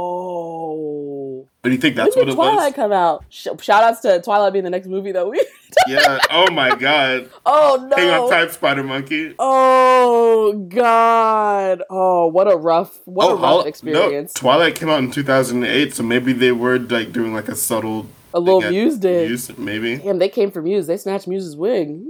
[1.67, 2.75] Do you think that's when what did it Twilight was?
[2.75, 3.25] come out?
[3.29, 5.45] Sh- shout outs to Twilight being the next movie that we.
[5.89, 6.19] Yeah.
[6.31, 7.29] Oh my god.
[7.45, 7.97] oh no.
[7.97, 9.35] Hang on tight, Spider Monkey.
[9.39, 11.83] Oh god!
[11.91, 14.33] Oh, what a rough, what oh, a rough experience.
[14.37, 18.07] No, Twilight came out in 2008, so maybe they were like doing like a subtle.
[18.33, 19.29] A little Muse did.
[19.29, 19.97] Muse, maybe.
[19.99, 20.87] Damn, they came for Muse.
[20.87, 22.01] They snatched Muse's wig.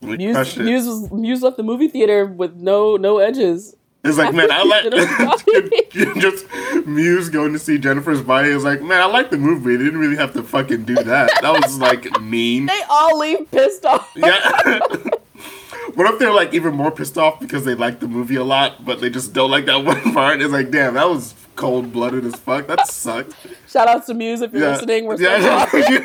[0.00, 0.56] We Muse.
[0.56, 3.76] Muse, was, Muse left the movie theater with no no edges.
[4.04, 6.46] It's like, man, I like just
[6.86, 8.48] Muse going to see Jennifer's body.
[8.48, 9.76] It's like, man, I like the movie.
[9.76, 11.30] They didn't really have to fucking do that.
[11.40, 12.66] That was like mean.
[12.66, 14.10] They all leave pissed off.
[14.16, 14.40] Yeah.
[15.94, 18.84] what if they're like even more pissed off because they like the movie a lot,
[18.84, 20.42] but they just don't like that one part?
[20.42, 22.66] It's like, damn, that was cold blooded as fuck.
[22.66, 23.34] That sucked.
[23.68, 25.04] Shout out to Muse if you're listening.
[25.04, 26.02] We're so yeah, sorry.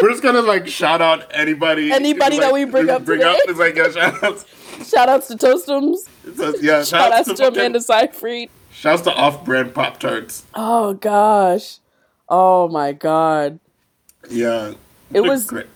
[0.00, 1.90] We're just gonna like shout out anybody.
[1.90, 3.32] Anybody that we bring up bring today.
[3.32, 3.38] up.
[3.48, 4.44] It's like yeah, shout outs.
[4.84, 6.08] Shout outs to Toastums.
[6.62, 8.50] Yeah, Shout outs to fucking- Amanda Seyfried.
[8.72, 10.44] Shouts to off-brand Pop Tarts.
[10.54, 11.78] Oh gosh.
[12.28, 13.58] Oh my god.
[14.30, 14.72] Yeah,
[15.12, 15.66] It was- great.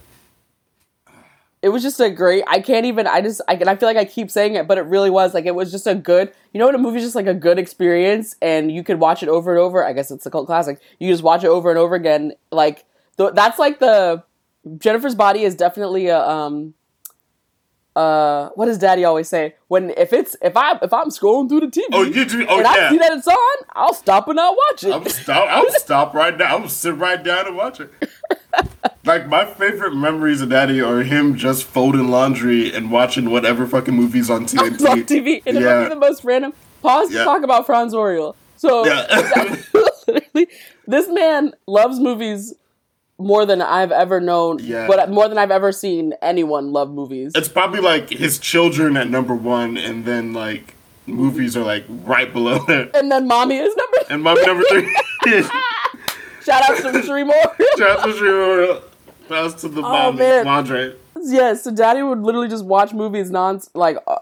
[1.62, 2.44] It was just a great.
[2.46, 3.06] I can't even.
[3.08, 3.40] I just.
[3.48, 5.54] I, and I feel like I keep saying it, but it really was like it
[5.54, 6.30] was just a good.
[6.52, 9.28] You know, when a movie's just like a good experience, and you could watch it
[9.28, 9.84] over and over.
[9.84, 10.78] I guess it's a cult classic.
[11.00, 12.34] You just watch it over and over again.
[12.52, 12.84] Like
[13.16, 14.22] th- that's like the
[14.78, 16.74] Jennifer's Body is definitely a um.
[17.96, 19.54] Uh, what does Daddy always say?
[19.68, 22.46] When if it's if I if I'm scrolling through the TV Oh, you do.
[22.46, 24.92] Oh and I see that it's on, I'll stop and I'll watch it.
[24.92, 25.48] I'm stop.
[25.48, 26.56] I'll stop right now.
[26.56, 27.90] I'm sit right down and watch it.
[29.04, 33.94] like my favorite memories of Daddy are him just folding laundry and watching whatever fucking
[33.94, 34.86] movies on TNT.
[34.90, 35.82] On TV, and it might Yeah.
[35.84, 36.52] be the most random.
[36.82, 38.36] Pause to talk about Franz Oriole.
[38.56, 39.06] So Yeah.
[40.06, 40.48] literally,
[40.86, 42.54] this man loves movies
[43.18, 44.58] more than I've ever known.
[44.60, 44.86] Yeah.
[44.86, 47.32] but more than I've ever seen anyone love movies.
[47.34, 50.74] it's probably like his children at number one, and then like
[51.06, 52.90] movies are like right below it.
[52.94, 53.98] and then mommy is number.
[54.10, 54.92] And mommy number three.
[56.44, 57.56] Shout out to Sheree Moore.
[57.76, 58.82] Shout out to Shiro.
[59.28, 60.44] Shouts to the mommy, Oh, man.
[60.44, 60.94] Madre.
[61.24, 64.18] yes, so Daddy would literally just watch movies non like uh,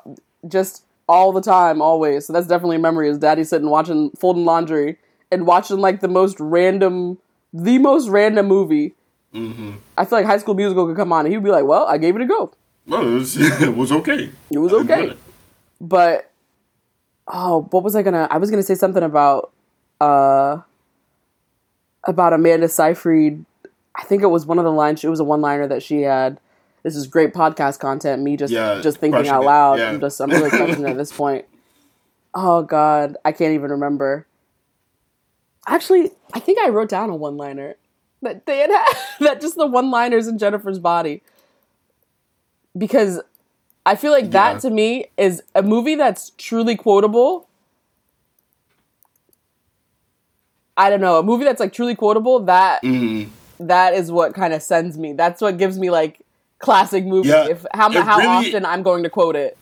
[0.48, 2.26] just all the time, always.
[2.26, 3.10] So that's definitely a memory.
[3.10, 4.96] Is Daddy sitting watching folding laundry
[5.30, 7.18] and watching like the most random,
[7.54, 8.94] the most random movie.
[9.32, 9.72] Mm-hmm.
[9.96, 11.96] I feel like High School Musical could come on and he'd be like, "Well, I
[11.98, 12.52] gave it a go.
[12.86, 14.30] Well, it was, it was okay.
[14.50, 15.18] It was okay." it.
[15.80, 16.30] But
[17.28, 18.28] oh, what was I gonna?
[18.30, 19.52] I was gonna say something about
[20.00, 20.58] uh
[22.04, 23.44] about Amanda Seyfried.
[23.94, 25.02] I think it was one of the lines.
[25.04, 26.40] It was a one-liner that she had.
[26.82, 28.22] This is great podcast content.
[28.22, 29.78] Me just Yeah, just thinking out loud.
[29.78, 29.90] Yeah.
[29.90, 31.44] I'm just I'm really it at this point.
[32.34, 34.26] Oh God, I can't even remember.
[35.66, 37.76] Actually, I think I wrote down a one-liner
[38.22, 38.86] that they had, had
[39.20, 41.22] that just the one-liners in Jennifer's body
[42.76, 43.20] because
[43.86, 44.52] I feel like Yeah.
[44.52, 47.48] that to me is a movie that's truly quotable.
[50.76, 52.40] I don't know, a movie that's like truly quotable.
[52.40, 53.28] That Mhm.
[53.60, 55.12] that is what kind of sends me.
[55.12, 56.20] That's what gives me like
[56.58, 57.28] classic movie.
[57.28, 59.56] Yeah, if how how really- often I'm going to quote it.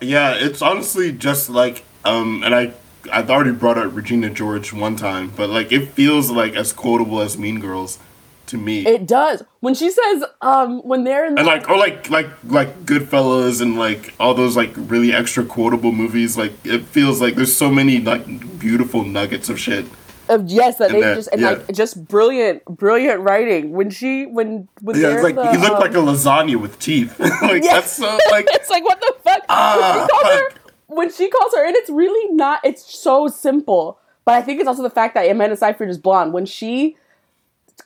[0.00, 2.72] Yeah, it's honestly just like um, and I
[3.12, 7.20] I've already brought up Regina George one time, but like it feels like as quotable
[7.20, 7.98] as Mean Girls
[8.46, 8.86] to me.
[8.86, 12.84] It does when she says um when they're in and like or like like like
[12.84, 17.56] Goodfellas and like all those like really extra quotable movies, like it feels like there's
[17.56, 18.24] so many like
[18.58, 19.86] beautiful nuggets of shit.
[20.28, 21.50] of yes that And they that- just and yeah.
[21.50, 25.72] like just brilliant brilliant writing when she when when Yeah, it's like the, he looked
[25.74, 27.18] um, like a lasagna with teeth.
[27.20, 27.74] like Yeah.
[27.80, 30.06] that's so like it's like what the fuck Ah,
[30.84, 30.96] when she calls her fuck.
[30.96, 34.68] when she calls her and it's really not it's so simple but i think it's
[34.68, 36.96] also the fact that amanda seyfried is blonde when she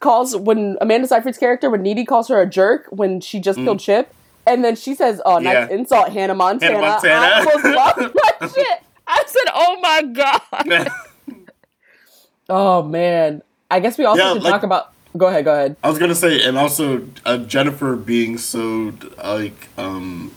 [0.00, 3.80] calls when amanda seyfried's character when needy calls her a jerk when she just killed
[3.80, 4.12] chip
[4.46, 5.70] and then she says oh nice Mm.
[5.70, 5.76] Yeah.
[5.76, 7.26] insult hannah montana, Hannah Montana.
[7.26, 7.98] i almost lost
[8.40, 10.90] my shit i said oh my god
[12.48, 15.76] oh man i guess we also Yeah, should like- talk about go ahead go ahead
[15.82, 18.92] I was gonna say, and also uh, Jennifer being so
[19.24, 20.30] like um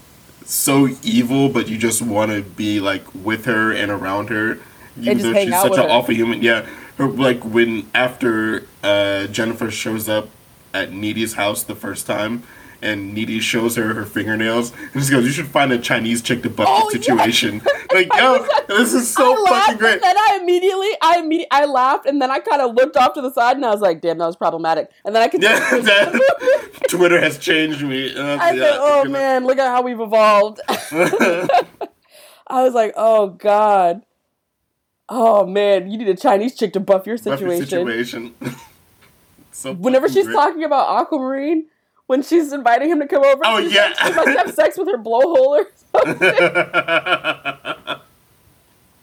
[0.52, 4.60] so evil, but you just want to be like with her and around her,
[5.00, 5.90] even just though she's such an her.
[5.90, 6.42] awful human.
[6.42, 10.30] Yeah, her like when after uh, Jennifer shows up
[10.74, 12.44] at Needy's house the first time.
[12.84, 16.42] And Needy shows her her fingernails, and she goes, "You should find a Chinese chick
[16.42, 17.62] to buck Oh, the situation."
[17.94, 19.94] Like, yo, this is so I fucking great.
[19.96, 23.14] And then I immediately, I immediately, I laughed, and then I kind of looked off
[23.16, 25.44] to the side, and I was like, "Damn, that was problematic." And then I could,
[25.44, 28.16] Yeah, that- Twitter has changed me.
[28.16, 33.28] Uh, I yeah, said, "Oh man, look at how we've evolved." I was like, "Oh
[33.28, 34.04] god,
[35.10, 38.36] oh man, you need a Chinese chick to buff your situation." situation.
[39.52, 40.34] so Whenever she's great.
[40.34, 41.66] talking about Aquamarine,
[42.12, 43.94] when she's inviting him to come over, Oh, she's yeah.
[44.02, 46.18] like, she must have sex with her blowhole or something.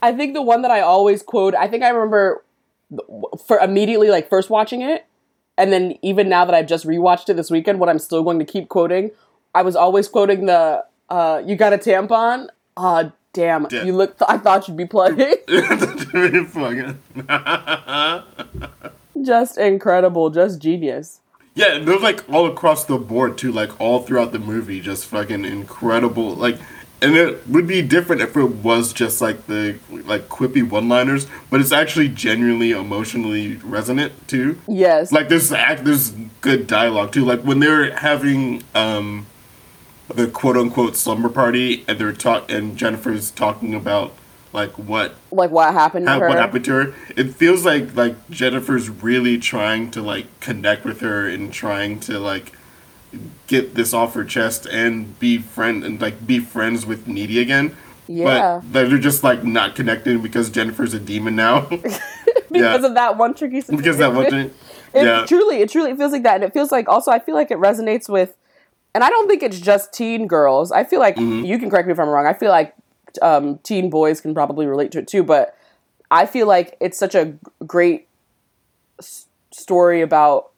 [0.03, 2.43] I think the one that I always quote, I think I remember
[3.47, 5.07] for immediately like first watching it,
[5.57, 8.37] and then even now that I've just rewatched it this weekend, what I'm still going
[8.37, 9.09] to keep quoting,
[9.55, 13.65] I was always quoting the uh, "You got a tampon." Ah, damn!
[13.71, 13.85] Yeah.
[13.85, 14.15] You look.
[14.27, 15.33] I thought you'd be plugging.
[19.25, 20.29] Just incredible.
[20.29, 21.21] Just genius.
[21.59, 25.43] Yeah, they're like all across the board too, like all throughout the movie, just fucking
[25.45, 26.33] incredible.
[26.35, 26.57] Like,
[27.01, 31.59] and it would be different if it was just like the like quippy one-liners, but
[31.61, 34.59] it's actually genuinely emotionally resonant too.
[34.67, 35.11] Yes.
[35.11, 39.25] like there's act there's good dialogue too like when they're having um
[40.07, 44.13] the quote unquote slumber party and they're talk and jennifer's talking about
[44.53, 46.27] like what Like what happened to her?
[46.29, 46.93] what happened to her.
[47.15, 52.19] It feels like like Jennifer's really trying to like connect with her and trying to
[52.19, 52.53] like
[53.47, 57.75] get this off her chest and be friend and like be friends with Needy again.
[58.07, 58.61] Yeah.
[58.63, 61.61] But they're just like not connected because Jennifer's a demon now.
[61.69, 62.01] because
[62.51, 62.85] yeah.
[62.87, 63.77] of that one tricky situation.
[63.77, 64.51] because that one thing.
[64.91, 65.23] It Yeah.
[65.27, 67.59] truly, it truly feels like that, and it feels like also I feel like it
[67.59, 68.35] resonates with,
[68.95, 70.71] and I don't think it's just teen girls.
[70.71, 71.45] I feel like Mm-hmm.
[71.45, 72.25] you can correct me if I'm wrong.
[72.25, 72.73] I feel like
[73.21, 75.55] um, teen boys can probably relate to it too, but
[76.11, 77.33] I feel like it's such a
[77.65, 78.07] great
[78.99, 80.51] s- story about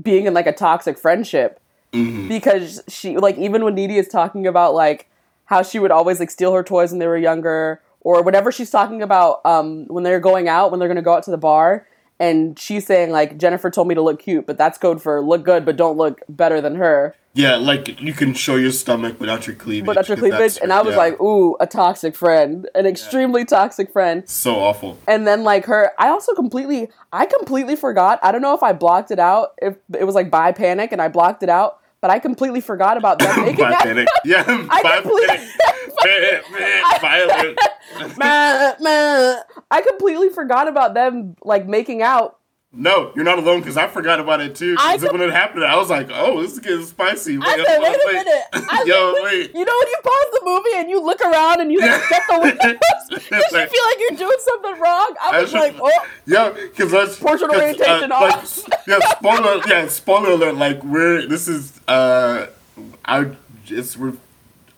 [0.00, 1.60] being in like a toxic friendship
[1.94, 2.28] Mm-hmm.
[2.28, 5.08] because she like even when Needy is talking about like
[5.46, 8.68] how she would always like steal her toys when they were younger or whatever she's
[8.68, 11.38] talking about um when they're going out when they're going to go out to the
[11.38, 11.86] bar
[12.20, 15.44] and she's saying like Jennifer told me to look cute but that's code for look
[15.44, 19.46] good but don't look better than her Yeah, like you can show your stomach without
[19.46, 19.86] your cleavage.
[19.86, 20.98] but that's your cleavage and I was yeah.
[20.98, 24.98] like ooh a toxic friend an extremely toxic friend so awful.
[25.06, 28.72] and then like her i also completely i completely forgot i don't know if i
[28.72, 32.10] blocked it out if it was like by panic and i blocked it out but
[32.10, 34.08] i completely forgot about them making panic.
[34.24, 35.36] Yeah, I completely-
[36.02, 36.44] panic.
[37.00, 37.58] Violent.
[38.16, 39.40] Meh, meh.
[39.70, 42.37] i completely forgot about them like making out
[42.70, 44.76] No, you're not alone because I forgot about it too.
[44.78, 47.64] I com- when it happened, I was like, "Oh, this is getting spicy." Wait, I
[47.64, 48.42] said, wait a minute.
[48.70, 49.54] I Yo, said, wait.
[49.54, 52.22] You know when you pause the movie and you look around and you like get
[52.28, 52.78] the windows
[53.08, 55.14] because you feel like you're doing something wrong.
[55.20, 58.64] I I was should- like, oh, Yeah, because that's Portrait 'cause, orientation like, off.
[58.86, 59.62] yeah, spoiler.
[59.66, 60.56] Yeah, spoiler alert.
[60.56, 62.48] Like we're this is uh,
[63.06, 63.30] I
[63.66, 64.12] it's we're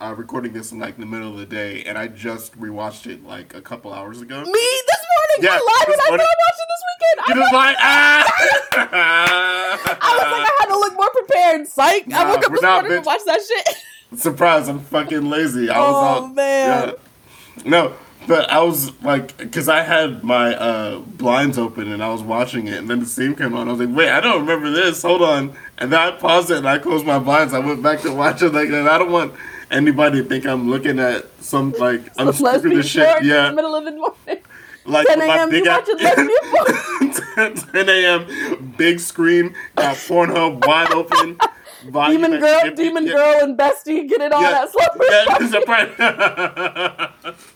[0.00, 3.24] uh, recording this in like the middle of the day, and I just rewatched it
[3.24, 4.40] like a couple hours ago.
[4.42, 5.44] me this morning.
[5.44, 7.20] Yeah, I lied this when I morning- thought watching this weekend.
[7.20, 8.24] I You just like ah.
[10.02, 11.66] I was like, I had to look more prepared.
[11.68, 12.12] Psych.
[12.12, 13.06] I woke up this not, morning to bitch.
[13.06, 14.18] watch that shit.
[14.18, 14.68] Surprise!
[14.68, 15.70] I'm fucking lazy.
[15.70, 16.34] I was Oh, out.
[16.34, 16.88] man.
[16.88, 16.92] Yeah.
[17.64, 17.92] No,
[18.26, 22.66] but I was like, because I had my uh, blinds open and I was watching
[22.68, 23.68] it, and then the scene came on.
[23.68, 25.02] I was like, wait, I don't remember this.
[25.02, 25.54] Hold on.
[25.78, 27.54] And then I paused it and I closed my blinds.
[27.54, 28.88] I went back to watch it like that.
[28.88, 29.34] I don't want
[29.70, 33.06] anybody think I'm looking at some like Some lesbian shit.
[33.06, 34.42] porn in Yeah, the middle of the morning.
[34.84, 35.50] like 10 with my a.m.
[35.50, 37.54] big You watching lesbian porn.
[37.72, 38.74] 10 a.m.
[38.76, 41.38] Big screen, got Pornhub wide open.
[41.84, 43.12] Demon girl, 50 demon yeah.
[43.12, 44.66] girl, and bestie get it on Yeah.
[44.66, 44.68] that.
[45.00, 47.34] Yeah, it's a part-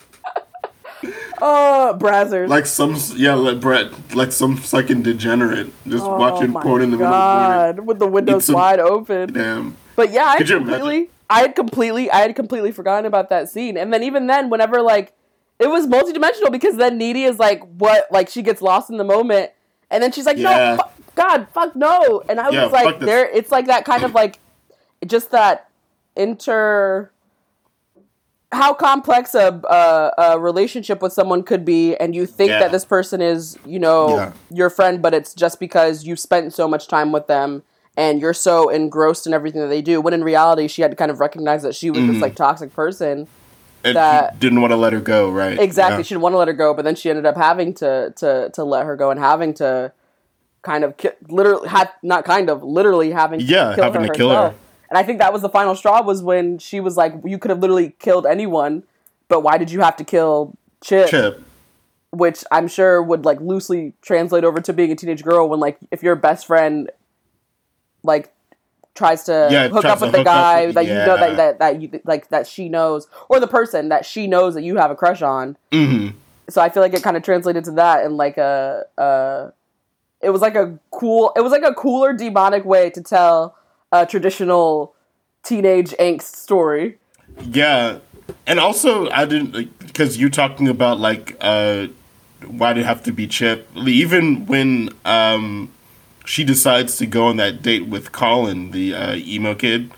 [1.42, 2.48] Oh, Brazzers.
[2.48, 6.96] like some yeah, like Brett, like some fucking degenerate just oh watching porn in the
[6.96, 7.86] middle of the morning.
[7.86, 9.32] With the windows some- wide open.
[9.34, 9.76] Damn.
[9.96, 10.68] But yeah, I Could imagine?
[10.78, 13.76] completely, I had completely, I had completely forgotten about that scene.
[13.76, 15.12] And then even then, whenever like,
[15.58, 18.06] it was multidimensional because then Needy is like, what?
[18.10, 19.52] Like she gets lost in the moment,
[19.90, 20.76] and then she's like, Yeah.
[20.76, 22.22] no, fu- God, fuck no.
[22.28, 24.40] And I Yeah, was like, there, it's like that kind of like,
[25.06, 25.68] just that
[26.16, 27.10] inter.
[28.52, 32.60] How complex a, a, a relationship with someone could be, and you think Yeah.
[32.60, 34.32] that this person is, you know, Yeah.
[34.50, 37.64] your friend, but it's just because you've spent so much time with them
[37.96, 40.00] and you're so engrossed in everything that they do.
[40.00, 42.12] When in reality, she had to kind of recognize that she was Mm-hmm.
[42.14, 43.26] this like toxic person.
[43.84, 45.58] And That- didn't want to let her go, right?
[45.60, 46.02] Exactly, Yeah.
[46.04, 48.50] she didn't want to let her go, but then she ended up having to to
[48.50, 49.92] to let her go and having to
[50.62, 54.08] kind of ki- literally had not kind of literally having to Yeah, kill having her
[54.08, 54.34] to kill her.
[54.36, 54.54] herself.
[54.88, 57.50] And I think that was the final straw was when she was like, "You could
[57.50, 58.84] have literally killed anyone,
[59.28, 61.42] but why did you have to kill Chip?" Chip.
[62.10, 65.76] which I'm sure would like loosely translate over to being a teenage girl when like
[65.90, 66.88] if your best friend
[68.04, 68.32] like
[68.94, 72.00] tries to Yeah, hook up with the guy that you know that, that that you
[72.04, 75.22] like that she knows or the person that she knows that you have a crush
[75.22, 75.56] on.
[75.72, 76.08] hmm
[76.48, 79.50] So I feel like it kind of translated to that and like a uh
[80.20, 83.56] it was like a cool it was like a cooler demonic way to tell
[83.90, 84.94] a traditional
[85.42, 86.98] teenage angst story.
[87.42, 87.98] Yeah,
[88.46, 91.88] and also I didn't because you're talking about like uh,
[92.46, 93.68] why did it have to be Chip?
[93.76, 95.70] Even when um,
[96.24, 99.90] she decides to go on that date with Colin, the uh, emo kid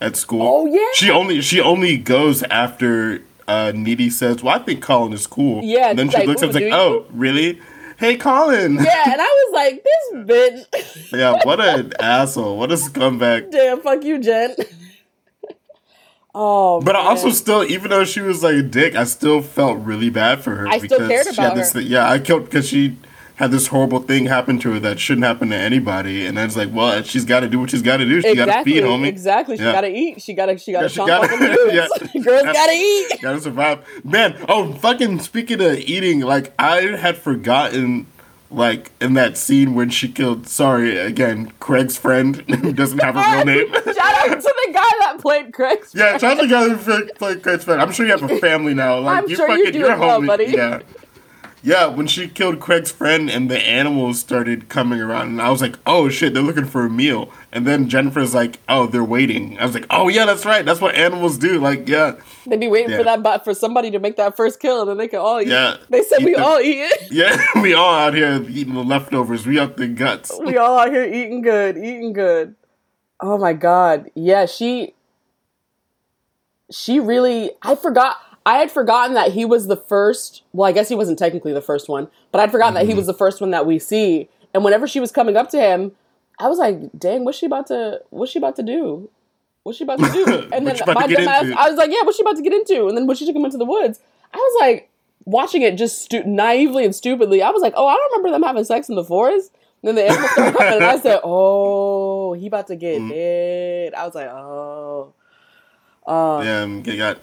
[0.00, 0.42] at school.
[0.42, 0.86] Oh, yeah.
[0.94, 5.62] she only she only goes after uh, Needy says, "Well, I think Colin is cool."
[5.62, 7.60] Yeah, and then she like, looks "Ooh, up and do is like, you?" "Oh, really?
[7.98, 12.58] Hey, Colin." Yeah, and I was like, this bitch yeah, what an asshole!
[12.58, 13.50] What a scumbag!
[13.50, 14.54] Damn, fuck you, Jen.
[16.34, 19.78] oh, But I also still, even though she was like a dick, I still felt
[19.78, 20.68] really bad for her.
[20.68, 21.80] I still cared she about had this her.
[21.80, 22.96] thi- yeah, I killed because she
[23.42, 26.56] had this horrible thing happen to her that shouldn't happen to anybody, and I was
[26.56, 28.20] like, well, she's got to do what she's got to do.
[28.22, 29.06] She got to exactly, feed, homie.
[29.08, 29.56] exactly.
[29.56, 29.72] She Yeah.
[29.72, 30.22] gotta eat.
[30.22, 30.56] She gotta.
[30.58, 31.74] She gotta Yeah, she gotta- on the noodles.
[32.14, 32.22] yeah.
[32.22, 33.08] Girls gotta eat.
[33.20, 34.36] Gotta survive, man.
[34.48, 38.06] Oh, fucking speaking of eating, like I had forgotten
[38.50, 40.46] like in that scene when she killed.
[40.46, 43.72] Sorry again, Craig's friend who doesn't have a real name.
[43.72, 45.80] Shout out to the guy that played Craig.
[45.94, 47.80] yeah, shout out to the guy who played Craig's friend.
[47.82, 48.98] I'm sure you have a family now.
[49.00, 50.44] Like I'm sure you do you're well, homie- buddy.
[50.46, 50.80] Yeah.
[51.64, 55.62] Yeah, when she killed Craig's friend and the animals started coming around, and I was
[55.62, 59.56] like, "Oh shit, they're looking for a meal." And then Jennifer's like, "Oh, they're waiting."
[59.60, 60.64] I was like, "Oh yeah, that's right.
[60.64, 62.14] That's what animals do." Like, yeah,
[62.48, 62.98] They'd be waiting Yeah.
[62.98, 65.40] for that but for somebody to make that first kill, and then they can all
[65.40, 65.46] eat.
[65.46, 65.76] Yeah.
[65.88, 67.02] They said Eat we the- all eat it.
[67.12, 67.40] yeah.
[67.62, 69.46] we all out here eating the leftovers.
[69.46, 70.32] We up the guts.
[70.44, 72.56] we all out here eating good, eating good.
[73.20, 74.10] Oh my god.
[74.16, 74.94] Yeah, she
[76.72, 80.88] she really I forgot I had forgotten that he was the first well, I guess
[80.88, 83.50] he wasn't technically the first one, but I'd forgotten that he was the first one
[83.50, 84.28] that we see.
[84.54, 85.92] And whenever she was coming up to him,
[86.38, 89.08] I was like, dang, what's she about to what's she about to do?
[89.62, 90.48] What's she about to do?
[90.52, 91.52] And then she about to my dumb ass.
[91.56, 92.88] I was like, yeah, what's she about to get into?
[92.88, 94.00] And then when she took him into the woods,
[94.34, 94.90] I was like,
[95.24, 98.42] watching it just stu- naively and stupidly, I was like, oh, I don't remember them
[98.42, 99.52] having sex in the forest.
[99.84, 103.08] And then the animals started coming, and I said, oh, he about to get Mm.
[103.08, 103.94] hit.
[103.94, 105.12] I was like, oh.
[106.06, 107.18] Uh, Damn, you got.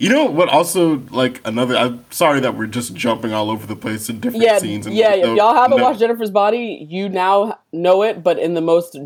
[0.00, 0.48] You know what?
[0.48, 1.76] Also, like another.
[1.76, 4.86] I'm sorry that we're just jumping all over the place in different yeah, scenes.
[4.86, 5.14] And yeah.
[5.14, 8.96] If y'all haven't no- watched Jennifer's Body, you now know it, but in the most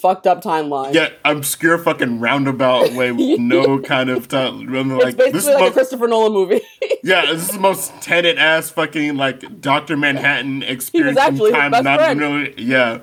[0.00, 0.94] fucked up timeline.
[0.94, 4.72] Yeah, obscure fucking roundabout way with no kind of time.
[4.72, 6.60] It's Like basically this is like a most, Christopher Nolan movie.
[7.02, 11.18] yeah, this is the most Tenet ass fucking like Doctor Manhattan experience.
[11.18, 12.20] actually his time, best not friend.
[12.20, 13.00] really- yeah,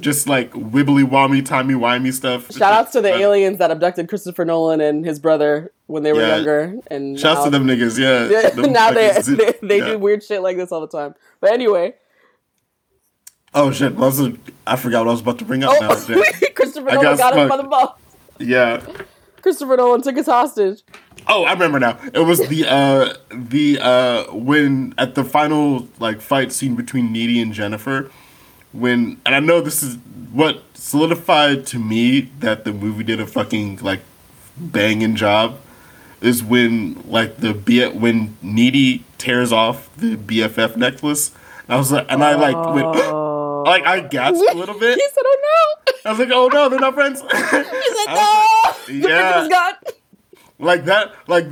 [0.00, 2.52] just like wibbly wobbly timey wimey stuff.
[2.52, 6.12] Shout outs to the Uh, aliens that abducted Christopher Nolan and his brother when they
[6.12, 6.36] were Yeah.
[6.36, 6.74] younger.
[6.90, 7.98] And Shouts now- to them niggas.
[7.98, 9.84] Yeah, now they, they, they yeah.
[9.92, 11.14] do weird shit like this all the time.
[11.40, 11.94] But anyway,
[13.54, 13.92] Oh shit!
[14.66, 15.90] I forgot what I was about to bring up now.
[15.92, 16.54] oh, Shit.
[16.54, 17.98] Christopher I Nolan got got him by the ball.
[18.38, 18.82] Yeah.
[19.42, 20.80] Christopher Nolan took his hostage.
[21.28, 21.98] Oh, I remember now.
[22.14, 27.42] It was the uh the uh when at the final like fight scene between Needy
[27.42, 28.10] and Jennifer
[28.72, 29.98] when and I know this is
[30.32, 34.00] what solidified to me that the movie did a fucking like
[34.56, 35.58] banging job
[36.22, 41.32] is when like the B when Needy tears off the BFF necklace.
[41.68, 43.62] I was like and I like went oh.
[43.64, 44.98] like I gasped a little bit.
[45.02, 45.38] He said, "Oh
[45.84, 47.66] no!" I was like, "Oh no, they're not friends." He said,
[48.08, 49.92] I "No." was The yeah.
[50.62, 51.44] Like that like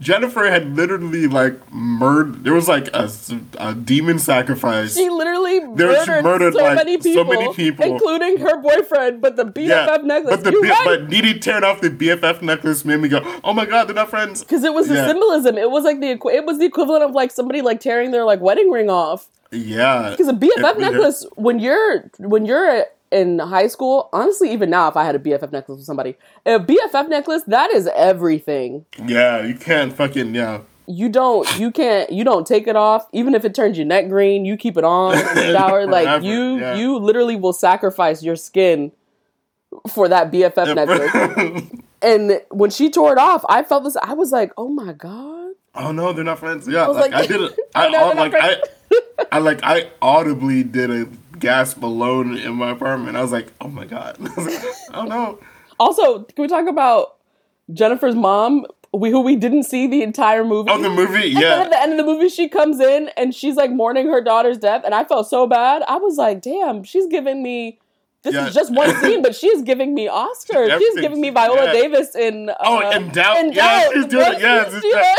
[0.00, 3.10] jennifer had literally like murdered there was like a,
[3.58, 7.84] a demon sacrifice She literally There- murdered, murdered, so, like, many so people, many people.
[7.84, 9.20] including her boyfriend.
[9.20, 10.82] But the BFF necklace, but the B- right.
[10.84, 14.08] but needy tearing off the bff necklace made me go oh my god they're not
[14.10, 15.58] friends because it was the symbolism.
[15.58, 18.40] It was like the it was the equivalent of like somebody like tearing their like
[18.40, 19.28] wedding ring off.
[19.52, 24.88] yeah Because a BFF necklace, when you're when you're in high school, honestly, even now,
[24.88, 28.84] if I had a BFF necklace with somebody, a BFF necklace that is everything.
[29.06, 33.06] yeah you can't fucking yeah You don't, you can't, you don't take it off.
[33.12, 35.86] Even if it turns your neck green, you keep it on in the shower.
[35.86, 36.74] Like you, yeah.
[36.74, 38.92] you literally will sacrifice your skin
[39.88, 41.62] for that BFF necklace.
[42.02, 43.96] And when she tore it off, I felt this.
[43.96, 45.52] I was like, oh my god.
[45.74, 48.34] oh no they're not friends yeah was like, like- i did it i, no, like
[48.34, 48.60] i
[49.32, 51.08] I like I audibly did a
[51.44, 53.16] gasp balloon in my apartment.
[53.16, 55.38] I was like, "Oh my god!" I was like, "Oh no!"
[55.78, 57.16] Also, can we talk about
[57.72, 60.70] Jennifer's mom, we, who we didn't see the entire movie?
[60.70, 61.62] Oh, the movie, And then yeah.
[61.64, 64.58] at the end of the movie, she comes in and she's like mourning her daughter's
[64.58, 65.82] death, and I felt so bad.
[65.88, 67.78] I was like, "Damn, she's giving me."
[68.22, 68.46] This Yeah.
[68.48, 70.78] is just one scene, but she's giving me Oscar.
[70.78, 71.72] She's giving me Viola Yeah.
[71.72, 72.48] Davis in.
[72.48, 73.36] Uh, Oh, and doubt.
[73.38, 73.92] in yeah, Doubt.
[73.92, 74.40] she's doing it.
[74.40, 75.14] Yeah,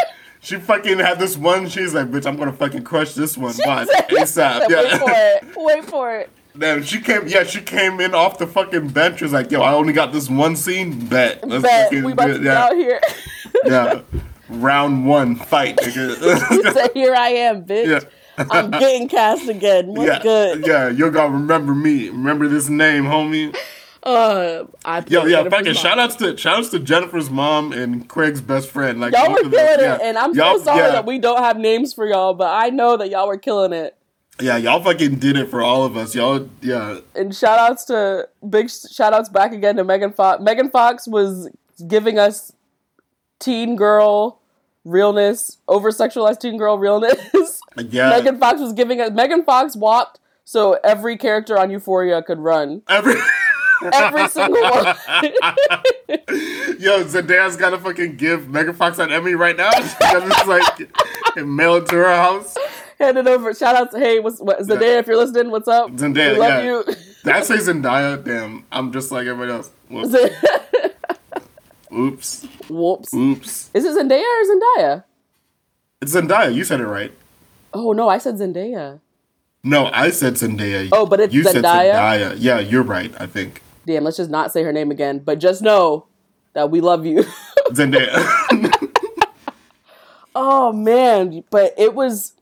[0.45, 0.81] she just- doing?
[0.83, 1.67] she fucking had this one.
[1.69, 4.27] She's like, "Bitch, I'm gonna fucking crush this one." Watch ASAP.
[4.27, 5.43] said, Wait for it.
[5.55, 6.29] Wait for it.
[6.57, 7.27] Then she came.
[7.27, 9.21] Yeah, she came in off the fucking bench.
[9.21, 11.05] Was like, "Yo, I only got this one scene.
[11.07, 11.45] Bet.
[11.47, 13.01] Let's Bet fucking we about do to it." be Yeah, out here.
[13.65, 14.01] yeah.
[14.47, 16.73] Round one, fight, nigga.
[16.73, 18.01] said, "Here I am, bitch.
[18.01, 18.45] Yeah.
[18.51, 19.87] I'm getting cast again.
[19.87, 20.89] What's yeah, good?" yeah.
[20.89, 22.09] You're gonna remember me.
[22.09, 23.55] Remember this name, homie.
[24.05, 25.37] Uh, I Yo, yeah.
[25.37, 28.99] Jennifer's Fucking shout outs to shout outs to Jennifer's mom and Craig's best friend.
[28.99, 29.51] Like Y'all were them.
[29.51, 29.95] killing Yeah.
[29.95, 30.91] it, and I'm Y'all- so sorry yeah.
[30.91, 33.95] that we don't have names for y'all, but I know that y'all were killing it.
[34.39, 36.13] Yeah, y'all fucking did it for all of us.
[36.13, 36.99] Y'all, yeah.
[37.15, 40.41] And shout outs to big shout outs back again to Megan Fox.
[40.43, 41.49] Megan Fox was
[41.87, 42.51] giving us
[43.39, 44.39] teen girl
[44.83, 47.17] realness, over sexualized teen girl realness.
[47.89, 48.09] Yeah.
[48.11, 52.83] Megan Fox was giving us Megan Fox walked so every character on Euphoria could run.
[52.87, 53.15] Every
[53.83, 54.85] Every single one.
[56.79, 59.71] Yo, Zendaya's gotta fucking give Megan Fox an Emmy right now.
[59.81, 62.57] She's gotta just like mail it to her house.
[62.99, 63.53] Hand it over.
[63.53, 64.99] Shout out to hey, what's what Zendaya Yeah.
[64.99, 65.91] if you're listening, what's up?
[65.91, 66.93] Zendaya, we love yeah.
[67.25, 67.31] you.
[67.31, 68.23] I say Zendaya?
[68.23, 69.71] Damn, I'm just like everybody else.
[69.89, 70.15] Whoops.
[71.91, 72.43] Oops.
[72.69, 73.13] Whoops.
[73.13, 73.69] Oops.
[73.73, 75.03] Is it Zendaya or Zendaya?
[76.01, 76.53] It's Zendaya.
[76.53, 77.11] You said it right.
[77.73, 78.99] Oh no, I said Zendaya.
[79.63, 80.89] No, I said Zendaya.
[80.91, 81.93] Oh, but it's you said Zendaya?
[81.93, 82.35] Zendaya.
[82.37, 83.13] Yeah, you're right.
[83.19, 85.19] I think Damn, let's just not say her name again.
[85.19, 86.07] But just know
[86.53, 87.23] that we love you.
[87.69, 88.07] Zendaya.
[90.35, 92.33] oh man, but it was,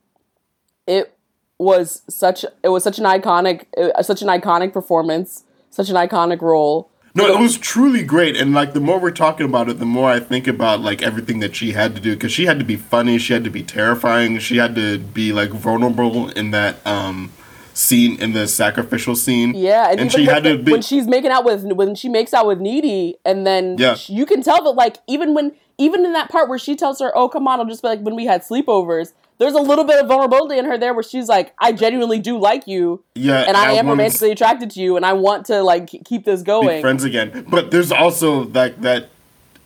[0.87, 1.17] it
[1.57, 6.41] was such it was such an iconic, uh, such an iconic performance, such an iconic
[6.41, 6.89] role.
[7.15, 8.35] no, it was truly great.
[8.35, 11.39] And like the more we're talking about it, the more I think about like everything
[11.39, 13.63] that she had to do because she had to be funny, she had to be
[13.63, 17.31] terrifying, she had to be like vulnerable in that um
[17.73, 19.53] scene in the sacrificial scene.
[19.55, 20.71] Yeah, and, and she when, had to be.
[20.71, 23.95] when she's making out with when she makes out with Needy, and then Yeah.
[23.95, 26.99] sh- you can tell that like even when even in that part where she tells
[26.99, 29.13] her, "Oh, come on," I'll just be like when we had sleepovers.
[29.39, 32.37] There's a little bit of vulnerability in her there where she's like, "I genuinely do
[32.37, 35.63] like you, yeah, and I, am wanna romantically attracted to you, and I want to
[35.63, 37.45] like keep this be going." friends again.
[37.49, 39.09] But there's also like that.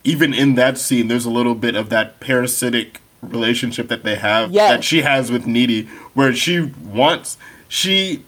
[0.04, 4.50] Even in that scene, there's a little bit of that parasitic relationship that they have
[4.52, 4.70] Yes.
[4.70, 7.36] that she has with Needy, where she wants
[7.68, 8.24] she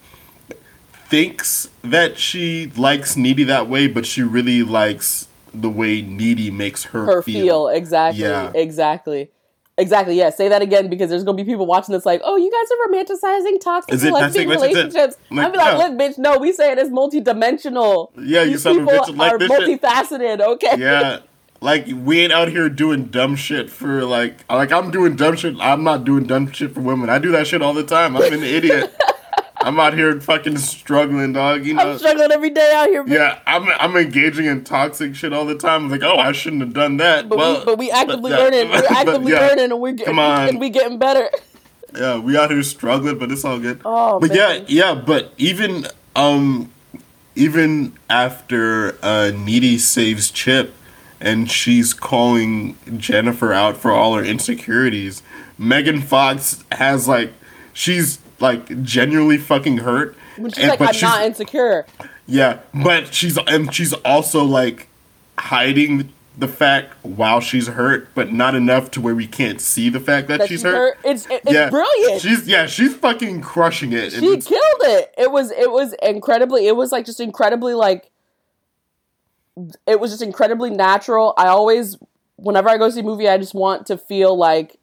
[1.09, 6.85] thinks that she likes Needy that way, but she really likes the way Needy makes
[6.85, 7.45] her, her feel.
[7.45, 8.53] feel, exactly, Yeah.
[8.55, 9.31] exactly.
[9.79, 10.15] Exactly.
[10.15, 10.29] Yeah.
[10.29, 12.93] Say that again because there's gonna be people watching this like, oh, you guys are
[12.93, 14.49] romanticizing toxic Is it lesbian toxic?
[14.49, 14.67] What's it?
[14.69, 15.17] relationships.
[15.31, 18.11] Like, I'd be like, look, bitch, no, we say it is multidimensional.
[18.19, 19.81] Yeah, you These son people bitch like are this shit.
[19.81, 20.41] multifaceted.
[20.43, 20.77] Okay.
[20.79, 21.21] Yeah.
[21.63, 25.57] Like we ain't out here doing dumb shit for like like I'm doing dumb shit.
[25.59, 27.09] I'm not doing dumb shit for women.
[27.09, 28.17] I do that shit all the time.
[28.19, 28.95] I'm an idiot.
[29.63, 31.67] I'm out here fucking struggling, dog.
[31.67, 31.93] You know.
[31.93, 33.03] I'm struggling every day out here.
[33.03, 35.85] But, Yeah, I'm I'm engaging in toxic shit all the time.
[35.85, 37.29] I'm like, oh, I shouldn't have done that.
[37.29, 38.71] But, well, we, but we actively but yeah, learning.
[38.71, 40.49] We're but actively yeah, learning, and we're getting, Come on.
[40.49, 41.29] and we getting better.
[41.95, 43.81] Yeah, we out here struggling, but it's all good.
[43.85, 44.37] Oh, but man.
[44.39, 45.87] yeah, yeah, but even
[46.17, 46.73] um,
[47.35, 50.75] even after uh, Needy saves Chip,
[51.21, 55.23] and she's calling Jennifer out for all her insecurities,
[55.59, 57.33] Megan Fox has like,
[57.73, 60.17] she's like genuinely fucking hurt.
[60.37, 61.87] When she's and- like, I'm not insecure.
[62.27, 64.89] yeah, but she's and she's also like
[65.39, 70.01] hiding the fact while she's hurt, but not enough to where we can't see the
[70.01, 70.97] fact that, That she's she's hurt.
[70.97, 70.99] hurt.
[71.05, 72.23] It's it- it's yeah, brilliant.
[72.23, 74.13] She's yeah, she's fucking crushing it.
[74.13, 74.43] she killed
[74.83, 75.15] it.
[75.19, 76.67] It was it was incredibly.
[76.67, 78.11] It was like just incredibly like.
[79.87, 81.35] It was just incredibly natural.
[81.37, 81.99] I always,
[82.37, 84.79] whenever I go see a movie, I just want to feel like,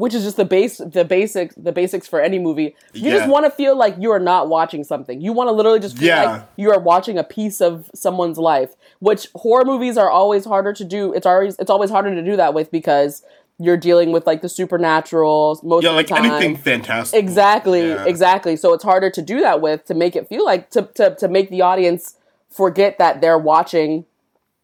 [0.00, 2.74] which is just the base, the basics, the basics for any movie.
[2.94, 5.20] You just want to feel like you are not watching something.
[5.20, 6.24] You want to literally just feel Yeah.
[6.24, 8.70] like you are watching a piece of someone's life.
[9.00, 11.12] Which horror movies are always harder to do.
[11.12, 13.22] It's always it's always harder to do that with because
[13.58, 16.24] you're dealing with like the supernatural most yeah, of like the time.
[16.24, 17.18] Yeah, like anything fantastic.
[17.22, 18.06] Exactly, Yeah.
[18.06, 18.56] exactly.
[18.56, 21.28] So it's harder to do that with to make it feel like to, to to
[21.28, 22.14] make the audience
[22.48, 24.06] forget that they're watching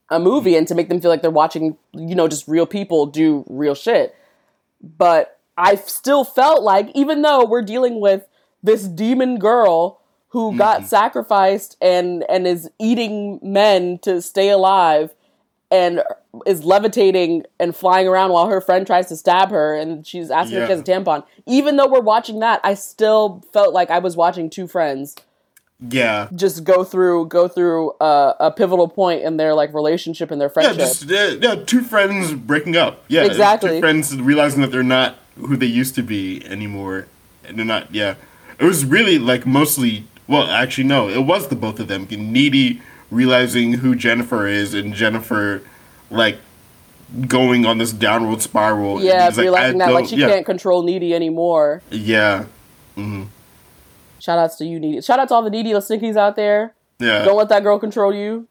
[0.09, 3.05] a movie and to make them feel like they're watching, you know, just real people
[3.05, 4.15] do real shit.
[4.99, 8.27] But I still felt like even though we're dealing with
[8.63, 10.59] this demon girl who Mm-hmm.
[10.59, 15.15] got sacrificed and and is eating men to stay alive
[15.71, 16.03] and
[16.45, 20.59] is levitating and flying around while her friend tries to stab her and she's asking
[20.59, 21.25] if she has a tampon.
[21.47, 25.17] Even though we're watching that, I still felt like I was watching two friends
[25.79, 26.29] Yeah.
[26.35, 30.49] just go through go through a, a pivotal point in their like relationship and their
[30.49, 30.77] Yeah, friendship.
[30.79, 33.05] just uh, yeah, two friends breaking up.
[33.09, 33.71] Yeah, Exactly.
[33.73, 37.07] Two friends realizing that they're not who they used to be anymore,
[37.45, 37.95] and they're not.
[37.95, 38.15] Yeah,
[38.59, 40.05] it was really like mostly.
[40.27, 42.07] Well, actually, no, it was the both of them.
[42.11, 45.61] Needy realizing who Jennifer is, and Jennifer
[46.11, 46.39] like
[47.29, 48.97] going on this downward spiral.
[48.97, 51.83] and yeah, he's like, realizing that like she yeah, can't control Needy anymore.
[51.91, 52.47] Yeah,
[54.27, 55.01] Shout outs to you, Needy.
[55.03, 56.75] Shout out to all the Needy snickies out there.
[56.99, 57.25] yeah.
[57.25, 58.49] Don't let that girl control you.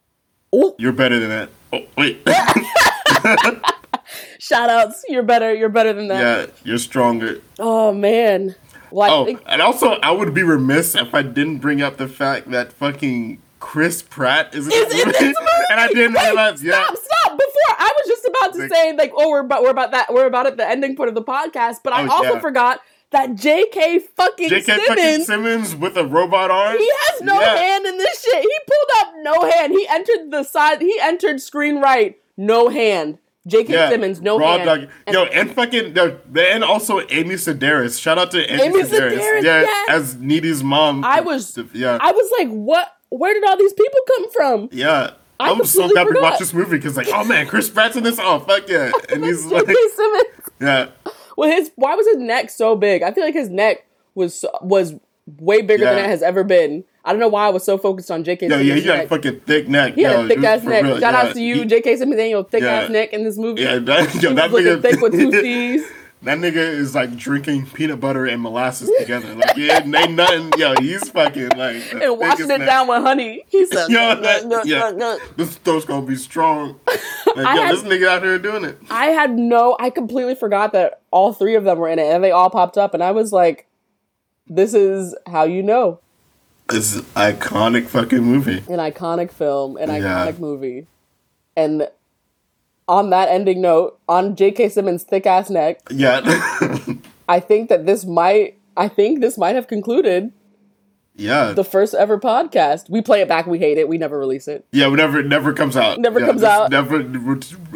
[0.56, 1.50] Ooh, You're better than that.
[1.74, 2.22] Oh wait.
[4.40, 5.04] shout outs.
[5.10, 5.54] You're better.
[5.54, 6.22] You're better than that.
[6.50, 7.42] yeah, you're stronger.
[7.60, 8.56] Oh man.
[8.92, 12.08] Well, Oh, think and also, I would be remiss if I didn't bring up the
[12.08, 15.36] fact that fucking Chris Pratt is in this movie, this movie?
[15.72, 16.64] and I didn't Wait, realize.
[16.64, 17.32] Yeah, Stop, stop!
[17.38, 20.14] Before I was just about to Like- say like, oh, we're about we're about that
[20.14, 22.40] we're about at the ending point of the podcast, but oh, I Oh, also yeah.
[22.40, 22.80] forgot
[23.16, 24.00] that J.K.
[24.00, 24.62] fucking J.K.
[24.64, 24.88] Simmons.
[24.88, 26.78] fucking Simmons with a robot arm.
[26.78, 27.56] He has no Yeah.
[27.56, 28.42] hand in this shit.
[28.42, 29.72] He pulled up no hand.
[29.74, 30.82] He entered the side.
[30.82, 33.18] He entered screen right, no hand.
[33.48, 33.74] J.K.
[33.74, 34.66] Yeah, Simmons, no raw hand.
[34.66, 34.90] dog.
[35.06, 38.02] And- Yo, and fucking and also Amy Sedaris.
[38.02, 39.20] Shout out to Amy, Amy Sedaris.
[39.20, 39.90] Sedaris, yeah, yes.
[39.90, 41.04] as Needy's mom.
[41.06, 42.92] I was- yeah, I was like, what?
[43.10, 44.70] Where did all these people come from?
[44.72, 45.12] yeah.
[45.38, 48.04] I was so happy to watch this movie because, like, oh man, Chris Pratt's in
[48.04, 48.18] this.
[48.22, 48.90] Oh fuck yeah!
[49.12, 49.56] And he's J.K.
[49.56, 50.26] like, Simmons.
[50.62, 50.88] yeah,
[51.36, 53.04] Well, his why was his neck so big?
[53.04, 54.96] I feel like his neck was was
[55.38, 56.84] way bigger than it has ever been.
[57.04, 58.48] I don't know why I was so focused on J.K.
[58.50, 58.68] Simmons.
[58.68, 59.94] yeah, he got a fucking thick neck.
[59.94, 60.84] He had yo, a thick ass neck.
[60.84, 61.22] real, Shout yeah.
[61.22, 61.98] out to you, J.K.
[61.98, 62.82] Simmons, and your thick Yeah.
[62.82, 63.62] ass neck in this movie.
[63.62, 65.86] Yeah, that, yo, that looking thick with two C's.
[66.26, 69.34] That nigga is like drinking peanut butter and molasses together.
[69.36, 70.52] Like, yeah, ain't nothing.
[70.58, 71.94] Yo, he's fucking like.
[71.94, 73.46] and washing it down with honey.
[73.48, 74.80] He said, Yo, that- yeah.
[74.80, 76.80] nut, nut." This throat's gonna be strong.
[76.88, 76.98] Like,
[77.38, 78.78] yo, had- this nigga out here doing it.
[78.90, 82.24] I had no, I completely forgot that all three of them were in it and
[82.24, 82.94] they all popped up.
[82.96, 83.68] And I was like,
[84.48, 86.00] this is how you know
[86.72, 88.58] It's an iconic fucking movie.
[88.68, 90.26] an iconic film, an Yeah.
[90.28, 90.88] iconic movie.
[91.56, 91.88] And
[92.88, 94.70] on that ending note, on J.K.
[94.70, 96.22] Simmons' thick ass neck, Yeah.
[97.28, 100.32] I think that this might, I think this might have concluded
[101.16, 101.54] yeah.
[101.54, 102.88] the first ever podcast.
[102.90, 104.66] We play it back, we hate it, we never release it.
[104.72, 106.00] yeah, whenever it never comes out.
[106.00, 106.70] Never Yeah, comes out.
[106.70, 107.04] Never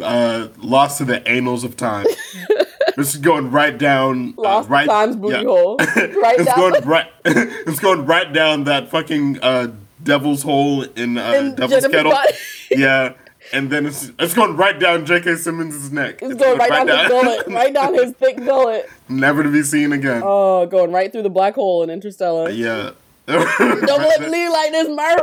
[0.02, 2.06] uh, lost to the annals of time.
[2.96, 4.34] this is going right down.
[4.38, 5.42] uh, Lost right, times booty yeah.
[5.44, 5.76] hole.
[5.96, 6.56] Right it's down.
[6.56, 7.06] going right.
[7.24, 12.12] it's going right down that fucking uh, devil's hole in, uh, In Devil's Jennifer's Kettle.
[12.12, 12.32] body.
[12.70, 13.14] yeah,
[13.52, 15.36] and then it's it's going right down J.K.
[15.36, 16.20] Simmons' neck.
[16.22, 18.88] It's going right down his gullet, right down his thick gullet.
[19.08, 20.22] Never to be seen again.
[20.24, 22.50] Oh, going right through the black hole in Interstellar.
[22.50, 22.90] yeah.
[23.26, 25.20] Don't let me leave like this, Murph.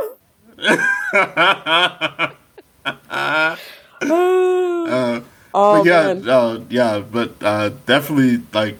[4.00, 5.20] Uh,
[5.52, 6.28] oh but yeah, man.
[6.28, 8.78] uh, yeah, but uh, definitely like,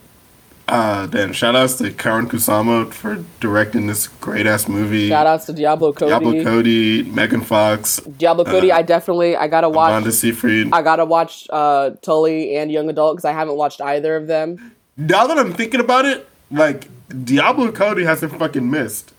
[0.69, 5.09] uh, then shout outs to Karyn Kusama for directing this great ass movie.
[5.09, 6.11] Shout outs to Diablo Cody.
[6.11, 9.91] Diablo Cody, Megan Fox, Diablo Cody, I definitely I gotta watch.
[9.91, 10.71] Amanda Seyfried.
[10.73, 14.75] I gotta watch uh, Tully and Young Adult because I haven't watched either of them.
[14.97, 16.89] now that I'm thinking about it, like
[17.25, 19.13] Diablo Cody hasn't fucking missed.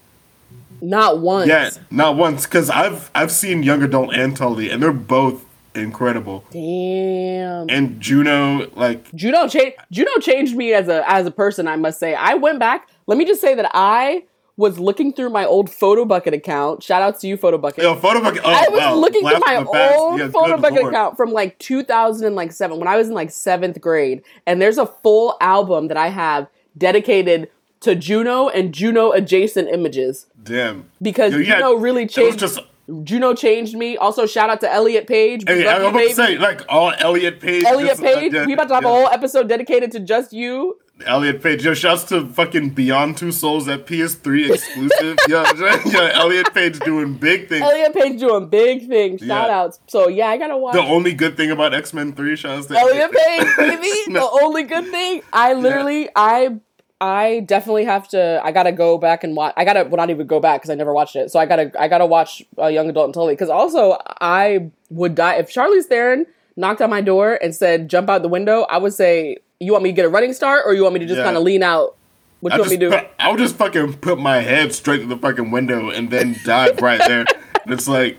[0.82, 1.47] Not once.
[1.47, 2.45] Yeah, not once.
[2.45, 5.43] Because I've I've seen Young Adult and Tully, and they're both
[5.76, 6.43] incredible.
[6.51, 7.70] Damn.
[7.70, 9.78] And Juno, like, Juno changed.
[9.91, 11.67] Juno changed me as a as a person.
[11.67, 12.13] I must say.
[12.15, 12.89] I went back.
[13.07, 14.24] Let me just say that I
[14.57, 16.84] was looking through my old Photo Bucket account.
[16.84, 17.82] Shout out to you, Photo Bucket.
[17.84, 18.41] yo, photo bucket.
[18.43, 19.67] Oh, I was wow, looking through my past.
[19.97, 20.93] old Yeah, photo bucket lord.
[20.93, 25.38] account from like 2007 when I was in like seventh grade, and there's a full
[25.39, 26.47] album that I have
[26.78, 27.49] dedicated
[27.82, 30.89] to Juno and Juno adjacent images Damn.
[31.01, 32.39] because Yo, Juno really It was changed.
[32.39, 32.59] just.
[33.04, 33.98] Juno changed me.
[33.98, 35.44] Also, shout out to Elliot Page.
[35.48, 37.64] Hey, I'm you, about to say, like, all Elliot Page.
[37.66, 38.34] Elliot just, uh, Page.
[38.34, 40.78] yeah, we about to have a whole episode dedicated to just you.
[41.06, 41.64] Elliot Page.
[41.64, 45.18] Yo, shouts to fucking Beyond Two Souls, that PS3 exclusive.
[45.30, 45.44] yo,
[45.86, 47.62] yo, Elliot Page doing big things.
[47.62, 49.22] Elliot Page doing big things.
[49.22, 49.60] Shout Yeah.
[49.62, 49.80] outs.
[49.88, 50.74] So yeah, I gotta watch.
[50.74, 53.92] The only good thing about X Men Three, shouts to Elliot Page, baby.
[54.10, 54.22] No.
[54.22, 55.22] The only good thing.
[55.32, 56.58] I literally, I,
[57.02, 58.41] I definitely have to.
[58.43, 59.54] I gotta go back and watch.
[59.56, 61.32] I gotta, well, not even go back because I never watched it.
[61.32, 65.16] So I gotta, I gotta watch uh, Young Adult and Tully because also I would
[65.16, 66.26] die if Charlize Theron
[66.58, 69.84] knocked on my door and said, "Jump out the window." I would say, "You want
[69.86, 71.24] me to get a running start, or you want me to just Yeah.
[71.24, 71.95] kind of lean out?"
[72.41, 72.95] What I you want me to do?
[72.97, 76.38] put, I would just fucking put my head straight to the fucking window and then
[76.45, 77.26] dive right there.
[77.66, 78.18] And it's like,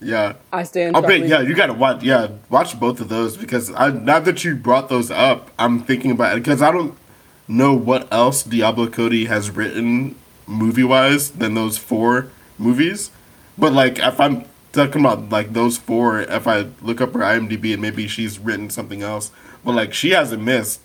[0.00, 0.34] yeah.
[0.52, 0.94] I stand.
[0.94, 4.44] I'll bet, yeah, you gotta watch, yeah, watch both of those because I now that
[4.44, 6.94] you brought those up, I'm thinking about it because I don't
[7.48, 10.14] know what else Diablo Cody has written
[10.46, 13.10] movie wise than those four movies.
[13.56, 17.72] But like, if I'm talking about like those four, if I look up her IMDb
[17.72, 19.30] and maybe she's written something else,
[19.64, 20.80] but like she hasn't missed.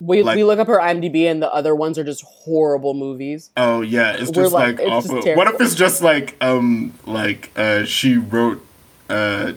[0.00, 3.50] We, like- we look up her IMDb and the other ones are just horrible movies.
[3.56, 5.22] Oh yeah, it's We're just like- like, it's awful.
[5.22, 8.64] just what if it's just like um like uh she wrote
[9.08, 9.52] uh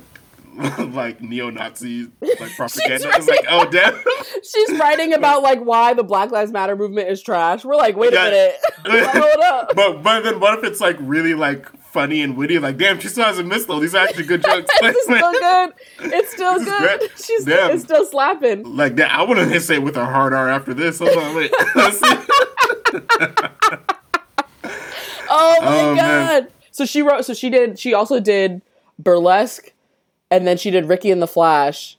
[0.94, 3.10] like neo-Nazi like propaganda?
[3.16, 3.96] It's like oh damn.
[4.44, 7.66] She's writing about like why the Black Lives Matter movement is trash.
[7.66, 8.26] We're like, wait Yeah.
[8.28, 8.30] a
[8.90, 9.76] minute, hold up.
[9.76, 12.60] but but then what if it's like really like funny and witty?
[12.60, 13.80] Like damn, she still hasn't missed though.
[13.80, 14.70] These are actually good jokes.
[14.82, 15.74] it's still good.
[16.14, 17.00] It's still good.
[17.00, 17.12] great.
[17.24, 17.72] She's Damn.
[17.72, 18.76] it's still slapping.
[18.76, 21.00] Like that, I want to say with a hard R after this.
[21.00, 21.52] Hold on, wait.
[21.76, 22.16] Let's see.
[25.28, 26.44] Oh my Oh, man.
[26.44, 26.52] god.
[26.72, 27.26] So she wrote.
[27.26, 27.80] So she did.
[27.80, 28.62] She also did
[29.00, 29.72] burlesque,
[30.32, 31.98] and then she did Ricki and the Flash,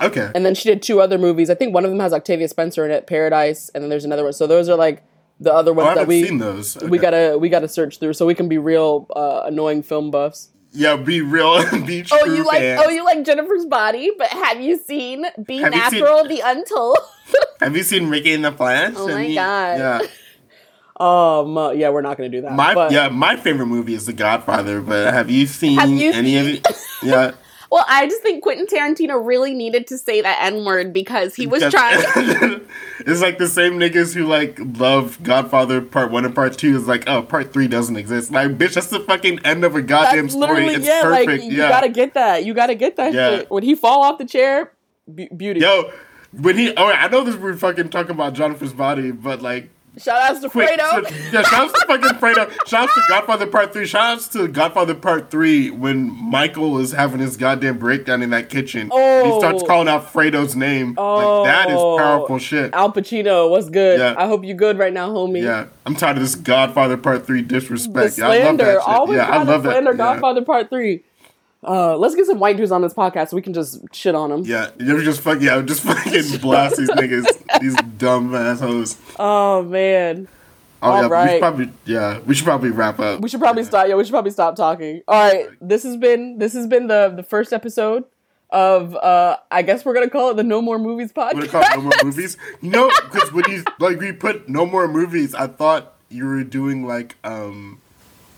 [0.00, 0.30] Okay.
[0.34, 1.48] and then she did two other movies.
[1.50, 4.24] I think one of them has Octavia Spencer in it, Paradise, and then there's another
[4.24, 4.32] one.
[4.32, 5.02] So those are like
[5.40, 6.76] the other Oh, ones I that we seen those.
[6.82, 10.50] we gotta we gotta search through so we can be real uh, annoying film buffs.
[10.74, 11.62] Yeah, be real.
[11.86, 12.18] be true.
[12.20, 12.82] Oh, you like fans.
[12.84, 16.40] oh you like Jennifer's body, but have you seen Be Have you seen- Natural, The
[16.44, 16.98] Untold?
[17.60, 18.94] Have you seen Ricki and the Flash?
[18.96, 19.78] Oh my you- God.
[19.78, 20.00] Yeah.
[21.00, 22.52] um, uh, yeah, we're not gonna do that.
[22.52, 24.80] My but, yeah, my favorite movie is The Godfather.
[24.80, 26.66] But have you seen Have you any of it?
[27.02, 27.32] Yeah,
[27.72, 31.46] Well, I just think Quentin Tarantino really needed to say that N word because he
[31.46, 32.02] was trying.
[32.02, 32.60] To
[33.06, 36.86] It's like the same niggas who like love Godfather Part One and Part Two is
[36.86, 38.30] like, oh, Part Three doesn't exist.
[38.30, 40.66] Like, bitch, that's the fucking end of a goddamn That's story.
[40.66, 41.00] It's yeah.
[41.00, 41.28] perfect.
[41.28, 42.44] Like you yeah, gotta get that.
[42.44, 43.30] You gotta get that Yeah.
[43.38, 43.50] shit.
[43.50, 44.72] When he fall off the chair,
[45.12, 45.60] be- beauty.
[45.60, 45.90] yo,
[46.38, 50.18] when he, oh, I know this we're fucking talking about Jonathan's body, but like Shout
[50.30, 51.06] outs to Wait, Fredo.
[51.06, 52.50] so- yeah, shout outs to fucking Fredo.
[52.66, 53.84] Shout outs to Godfather Part 3.
[53.86, 58.48] Shout outs to Godfather Part 3 when Michael is having his goddamn breakdown in that
[58.48, 58.90] kitchen.
[58.90, 59.66] And he starts Oh.
[59.66, 60.94] calling out Fredo's name.
[60.96, 61.42] Oh.
[61.42, 61.98] Like, that is oh.
[61.98, 62.72] powerful shit.
[62.72, 63.98] Al Pacino, what's good?
[64.00, 64.14] Yeah.
[64.16, 65.42] I hope you're good right now, homie.
[65.42, 68.16] Yeah, I'm tired of this Godfather Part 3 The disrespect.
[68.16, 68.64] Yeah, I love slander.
[68.64, 68.88] that shit.
[68.88, 69.72] Always yeah, I love that.
[69.72, 69.96] slander Yeah.
[69.98, 71.02] Godfather Part 3.
[71.64, 74.30] Uh, let's get some white dudes on this podcast so we can just shit on
[74.30, 74.42] them.
[74.44, 78.98] Yeah, you ever just fucking, yeah, just fucking blast these niggas, these dumb assholes.
[79.18, 80.26] Oh, man.
[80.82, 83.20] Oh, All yeah, we should probably, yeah, we should probably wrap up.
[83.20, 83.86] We should probably stop.
[83.86, 85.02] Yeah, we should probably stop talking.
[85.06, 88.02] All right, this has been this has been the the first episode
[88.50, 91.34] of uh I guess we're gonna call it the No More Movies podcast.
[91.34, 91.66] What it called?
[91.76, 92.36] No more movies.
[92.60, 96.42] You know, because when you like we put no more movies, I thought you were
[96.42, 97.80] doing like um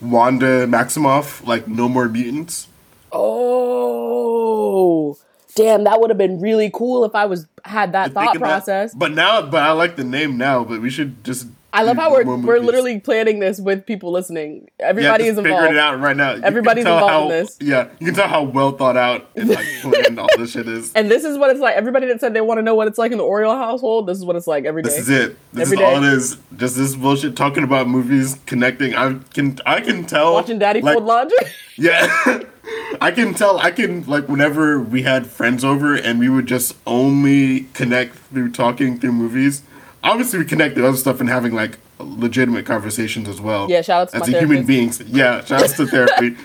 [0.03, 2.69] Wanda Maximoff, like no more mutants.
[3.15, 5.17] Oh,
[5.55, 5.85] damn!
[5.85, 8.95] That would have been really cool if I was had that thought that- process.
[8.95, 10.65] but now, but I like the name now.
[10.65, 11.49] But we should just.
[11.77, 14.71] I love how we're we're literally planning this with people listening.
[14.79, 16.35] yeah, Everybody just is figuring it out right now.
[16.35, 17.57] You Everybody's involved how, in this.
[17.61, 20.93] Yeah, you can tell how well thought out and like planned all this shit is.
[20.93, 21.75] And this is what it's like.
[21.75, 24.17] Everybody that said they want to know what it's like in the Oriole household, this
[24.17, 24.91] is what it's like every day.
[24.91, 25.37] This is it.
[25.53, 26.07] This Every is all day.
[26.07, 26.37] it is.
[26.57, 28.95] Just this bullshit talking about movies, connecting.
[28.95, 30.35] I can I can tell.
[30.35, 31.39] Watching Daddy like, fold laundry.
[31.77, 32.39] Yeah.
[33.01, 36.77] I can tell I can like whenever we had friends over and we would just
[36.87, 39.63] only connect through talking through movies.
[40.03, 43.71] Obviously we connect through other stuff and having like legitimate conversations as well.
[43.71, 45.01] Yeah, shout out to As a human beings.
[45.01, 46.37] Yeah, shout out to therapy.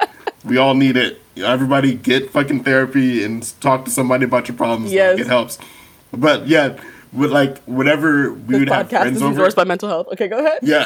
[0.43, 1.21] we all need it.
[1.37, 4.91] Everybody get fucking therapy and talk to somebody about your problems.
[4.91, 5.17] Yes.
[5.17, 5.57] Like, it helps.
[6.11, 6.79] But yeah,
[7.13, 9.49] with like whenever we This would have friends is over.
[9.51, 10.07] by mental health.
[10.13, 10.59] Okay, go ahead.
[10.61, 10.85] Yeah.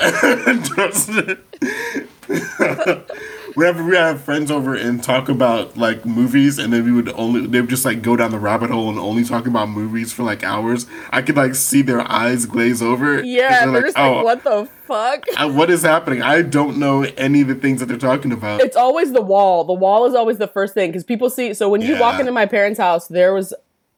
[3.56, 7.46] Whenever we have friends over and talk about like movies, and then we would only
[7.46, 10.24] they would just like go down the rabbit hole and only talk about movies for
[10.24, 10.88] like hours.
[11.12, 13.24] I could like see their eyes glaze over.
[13.24, 15.24] Yeah, they're, just "Oh, like, what the fuck?
[15.38, 16.22] I- what is happening?
[16.22, 18.62] I don't know any of the things that they're talking about.
[18.62, 19.64] It's always the wall.
[19.64, 21.54] The wall is always the first thing because people see.
[21.54, 23.54] So when you walk into my parents' house, there was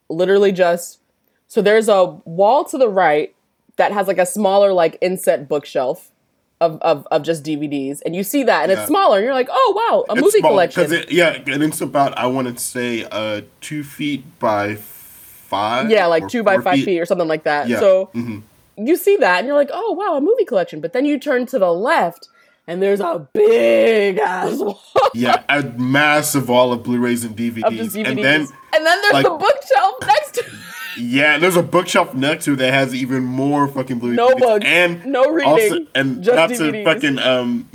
[0.09, 0.99] literally just
[1.47, 3.33] so there's a wall to the right
[3.77, 6.11] that has like a smaller like inset bookshelf
[6.61, 8.79] of of, of just DVDs, and you see that, and Yeah.
[8.79, 10.91] it's smaller, and you're like, oh wow, a It's movie small, collection.
[10.93, 15.89] It, yeah, and it's about I want to say uh two feet by five.
[15.89, 16.99] yeah, like two by five feet.
[16.99, 17.67] or something like that.
[17.67, 17.79] Yeah.
[17.79, 18.43] So mhm.
[18.77, 20.79] you see that, and you're like, oh wow, a movie collection.
[20.81, 22.29] But then you turn to the left,
[22.67, 24.81] and there's a big ass wall
[25.13, 28.41] yeah, a massive wall of Blu-rays and DVDs, DVDs, and then
[28.73, 30.45] and then there's like- the bookshelf next to.
[30.97, 34.39] Yeah, there's a bookshelf next to it that has even more fucking blue No DVDs.
[34.39, 36.71] books, and no reading, also, and just not DVDs.
[36.71, 37.67] to fucking um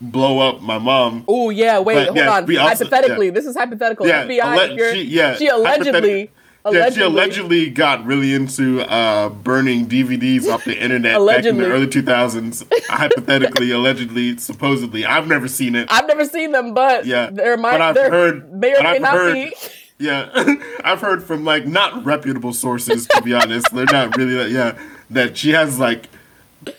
[0.00, 1.24] blow up my mom.
[1.28, 2.42] Oh yeah, wait, But, hold yeah, on.
[2.58, 3.32] also- hypothetically, yeah.
[3.32, 4.06] this is hypothetical.
[4.06, 6.30] Yeah, FBI, alle- she, yeah, she allegedly,
[6.64, 11.56] allegedly, Yeah, she allegedly got really into uh, burning DVDs off the internet back in
[11.58, 12.66] the early 2000s.
[12.88, 15.04] hypothetically, allegedly, supposedly.
[15.06, 15.86] I've never seen it.
[15.90, 18.88] I've never seen them, but Yeah, there might, but I've heard- may or but may
[18.96, 19.52] I've not heard- be.
[19.98, 20.30] Yeah,
[20.84, 23.72] I've heard from like not reputable sources to be honest.
[23.74, 24.50] They're not really that.
[24.50, 24.78] Yeah,
[25.10, 26.08] that she has like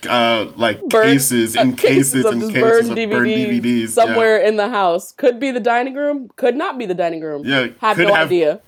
[0.08, 5.12] uh like cases and cases and cases of burned DVDs somewhere in the house.
[5.12, 6.30] Could be the dining room.
[6.36, 7.44] Could not be the dining room.
[7.46, 8.62] Yeah, have no have- idea.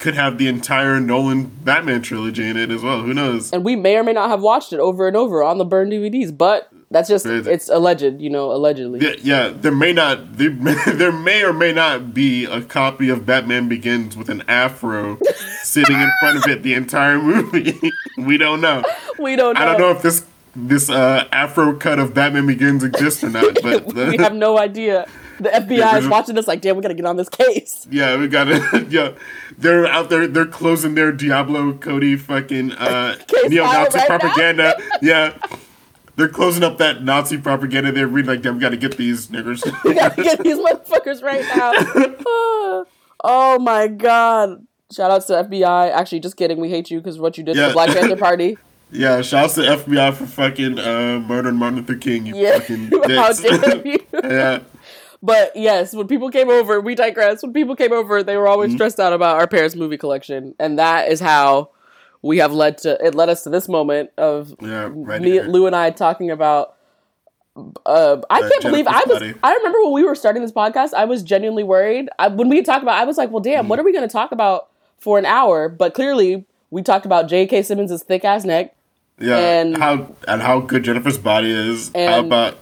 [0.00, 3.02] Could have the entire Nolan Batman trilogy in it as well.
[3.02, 3.52] Who knows?
[3.52, 5.92] And we may or may not have watched it over and over on the burned
[5.92, 7.50] DVDs, but that's just Crazy.
[7.50, 9.00] it's alleged, you know, allegedly.
[9.00, 13.08] Yeah, yeah, there may not there may, there may or may not be a copy
[13.08, 15.18] of Batman Begins with an afro
[15.62, 17.78] sitting in front of it the entire movie.
[18.18, 18.84] we don't know.
[19.18, 19.60] We don't know.
[19.60, 20.24] I don't know if this
[20.54, 25.06] this uh, afro cut of Batman Begins exists or not, but we have no idea.
[25.38, 27.86] The FBI is watching this like, damn, we gotta get on this case.
[27.90, 28.90] yeah, we got it.
[28.90, 29.12] yeah,
[29.58, 30.26] they're out there.
[30.26, 33.18] They're closing their Diablo Cody fucking uh,
[33.48, 34.76] neo-Nazi right propaganda.
[35.02, 35.36] yeah.
[36.16, 37.92] They're closing up that Nazi propaganda.
[37.92, 41.22] They're reading like, "Damn, we got to get these niggers." We gotta get these motherfuckers
[41.22, 42.84] right now.
[43.24, 44.66] Oh my god.
[44.92, 45.90] Shout outs to FBI.
[45.90, 46.60] Actually, just kidding.
[46.60, 48.56] We hate you because what you did to the Black Panther Party.
[48.92, 52.24] Yeah, shout shouts to FBI for fucking uh, murdering Martin Luther King.
[52.26, 52.60] You Yeah.
[52.60, 53.40] fucking How dicks.
[53.40, 53.98] dare you?
[54.22, 54.60] yeah,
[55.20, 57.42] But yes, when people came over, we digress.
[57.42, 60.78] When people came over, they were always stressed out about our parents' movie collection, and
[60.78, 61.70] that is how
[62.26, 63.14] we have led to it.
[63.14, 65.44] Led us to this moment of yeah, right me, here.
[65.44, 66.74] Lou, and I talking about.
[67.86, 69.18] Uh, I Uh, can't believe I was.
[69.20, 69.34] body.
[69.42, 72.10] I remember when we were starting this podcast, I was genuinely worried.
[72.18, 73.68] I, when we talked about, I was like, "Well, damn, Mm.
[73.68, 74.68] what are we going to talk about
[74.98, 77.62] for an hour?" But clearly, we talked about J.K.
[77.62, 78.74] Simmons' thick ass neck.
[79.18, 81.90] yeah, and- how and how good Jennifer's body is.
[81.94, 82.56] how And- about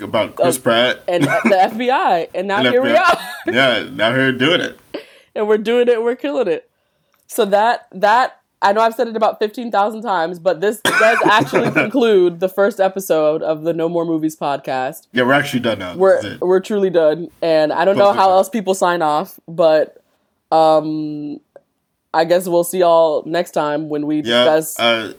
[0.00, 1.00] about Chris Pratt?
[1.06, 1.28] and the
[1.70, 3.14] FBI, and now And here we FBI.
[3.48, 3.52] are.
[3.52, 4.78] yeah, now here doing it.
[5.34, 6.02] and we're doing it.
[6.02, 6.70] We're killing it.
[7.26, 11.70] So that that I know I've said it about 15,000 times, but this does actually
[11.82, 15.06] conclude the first episode of the No More Movies podcast.
[15.12, 15.94] Yeah, we're actually done now.
[15.94, 16.40] We're This is it.
[16.40, 20.02] we're truly done, and I don't know Close how else people sign off, but
[20.50, 21.40] um,
[22.14, 24.80] I guess we'll see y'all next time when we yeah, discuss.
[24.80, 25.12] uh,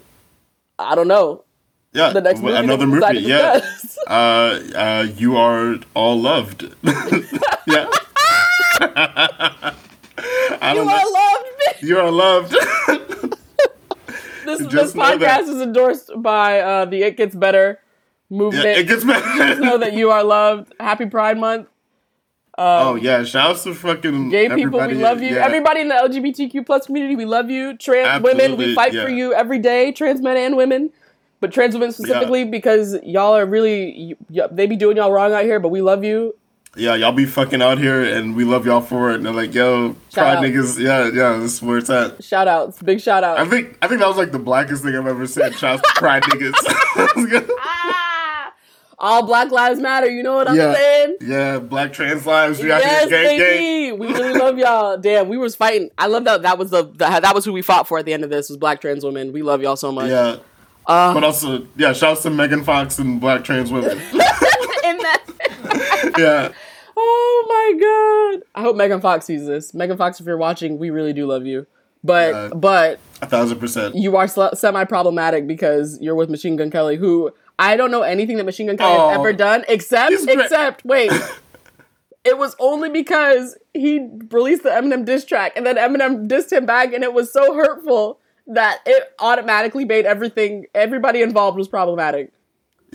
[0.79, 1.43] I don't know
[1.93, 2.55] yeah, the next movie.
[2.55, 3.27] another that we decide movie.
[3.27, 3.61] Yeah,
[4.07, 6.63] uh, uh, you are all loved.
[7.67, 7.89] yeah.
[10.65, 10.93] You don't know.
[10.93, 11.54] are loved.
[11.79, 12.51] You are loved.
[12.51, 13.37] This,
[14.45, 17.79] this Just podcast is endorsed by uh, the It Gets Better
[18.29, 18.65] yeah, movement.
[18.65, 19.59] it gets better.
[19.59, 20.73] know that you are loved.
[20.79, 21.67] Happy Pride Month.
[22.57, 25.35] oh yeah, shouts to fucking Gay people, we love you.
[25.35, 25.45] Yeah.
[25.45, 27.77] Everybody in the LGBTQ plus community, we love you.
[27.77, 29.03] Trans women, we fight yeah.
[29.03, 29.91] for you every day.
[29.91, 30.91] Trans men and women,
[31.39, 35.43] but trans women specifically because y'all are really y- they be doing y'all wrong out
[35.43, 35.59] here.
[35.59, 36.35] But we love you.
[36.75, 39.15] Yeah, y'all be fucking out here, and we love y'all for it.
[39.15, 40.43] And they're like, yo, pride out.
[40.43, 40.77] niggas.
[40.77, 42.23] Yeah, yeah, this is where it's at.
[42.23, 43.37] Shout outs, big shout out.
[43.37, 45.55] I think I think that was like the blackest thing I've ever said.
[45.55, 47.49] Shouts to pride niggas.
[47.59, 48.05] Ah!
[48.97, 50.09] All Black Lives Matter.
[50.09, 51.17] You know what I'm yeah, saying?
[51.21, 52.61] yeah, black trans lives.
[52.61, 53.99] We out Yes, gang, gang.
[53.99, 54.97] We really love y'all.
[55.01, 55.89] Damn, we was fighting.
[55.97, 56.43] I love that.
[56.43, 58.49] That was the, the that was who we fought for at the end of this
[58.49, 59.33] was black trans women.
[59.33, 60.09] We love y'all so much.
[60.09, 60.37] Yeah.
[60.87, 63.91] Uh, but also, yeah, shout shouts to Megan Fox and black trans women.
[63.91, 66.13] in that.
[66.17, 66.51] yeah.
[66.97, 68.43] Oh my god!
[68.55, 69.73] I hope Megan Fox sees this.
[69.73, 71.67] Megan Fox, if you're watching, we really do love you.
[72.03, 72.49] But Yeah.
[72.55, 73.95] but A thousand percent.
[73.95, 78.37] you are semi problematic because you're with Machine Gun Kelly, who I don't know anything
[78.37, 79.09] that Machine Gun Kelly Oh.
[79.09, 81.11] has ever done except except wait.
[82.23, 83.99] It was only because he
[84.31, 87.53] released the Eminem diss track, and then Eminem dissed him back, and it was so
[87.53, 88.17] hurtful
[88.47, 92.31] that it automatically made everything, everybody involved was problematic.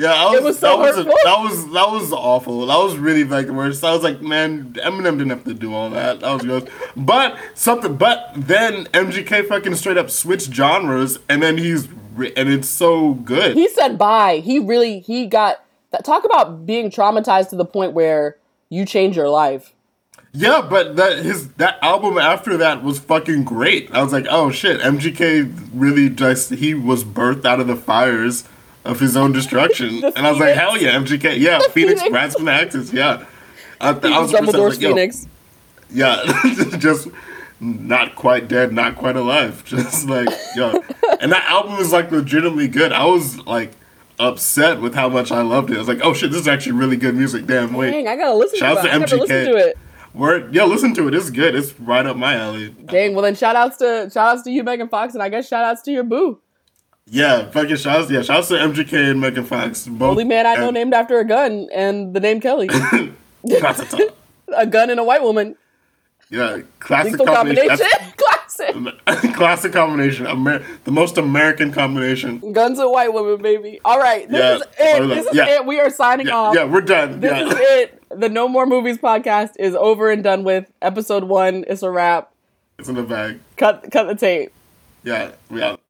[0.00, 2.66] Yeah, I was, It was so that, was a- that was that was awful.
[2.66, 3.84] That was really like the worst.
[3.84, 6.20] I was like, man, Eminem didn't have to do all that.
[6.20, 6.64] That was gross.
[6.96, 7.96] But something.
[7.96, 11.86] But then MGK fucking straight up switched genres, and then he's
[12.16, 13.56] and it's so good.
[13.56, 14.36] He said bye.
[14.38, 16.04] He really he got that.
[16.04, 18.36] Talk about being traumatized to the point where
[18.70, 19.74] you change your life.
[20.32, 23.90] yeah, but that his that album after that was fucking great.
[23.92, 28.44] I was like, oh shit, MGK really just he was birthed out of the fires
[28.84, 32.34] of his own destruction, and I was like, hell yeah, MGK, yeah, Phoenix, Phoenix.
[32.34, 33.24] From Axis, yeah.
[33.80, 35.26] I, th- I was, Dumbledore's like, Phoenix.
[35.90, 36.22] Yeah,
[36.78, 37.08] just
[37.60, 39.64] not quite dead, not quite alive.
[39.64, 40.82] Just like yo,
[41.20, 42.92] and that album is like legitimately good.
[42.92, 43.72] I was like
[44.18, 45.76] upset with how much I loved it.
[45.76, 47.46] I was like, oh shit, this is actually really good music.
[47.46, 48.90] Damn, wait, Dang, I gotta listen Shout out to that.
[48.90, 49.20] to I never MGK.
[49.20, 49.78] listened to it.
[50.14, 51.14] word, yeah, listen to it.
[51.14, 51.54] It's good.
[51.54, 52.68] It's right up my alley.
[52.86, 55.48] Dang, well then shout outs to shout outs to you, Megan Fox, and I guess
[55.48, 56.40] shout outs to your boo.
[57.12, 58.08] Yeah, fucking shouts.
[58.10, 59.86] Yeah, shouts to MGK and Megan Fox.
[59.88, 60.10] Both.
[60.12, 62.68] Only man I know and- named after a gun and the name Kelly.
[63.58, 64.00] Classic.
[64.56, 65.56] a gun and a white woman.
[66.28, 67.68] Yeah, classic Lethal combination.
[67.76, 68.12] combination.
[68.16, 69.34] Classic.
[69.34, 70.26] Classic combination.
[70.28, 72.52] Amer- the most American combination.
[72.52, 73.80] Guns and white woman, baby.
[73.84, 75.08] All right, this Yeah, is it.
[75.08, 75.46] This is Yeah.
[75.56, 75.66] it.
[75.66, 76.54] We are signing Yeah, off.
[76.54, 77.18] yeah, we're done.
[77.20, 77.46] This yeah.
[77.48, 78.02] is it.
[78.10, 80.70] The No More Movies podcast is over and done with.
[80.82, 81.64] Episode one.
[81.64, 82.30] is a wrap.
[82.78, 83.40] It's in the bag.
[83.56, 84.52] Cut cut the tape.
[85.02, 85.78] Yeah, we out.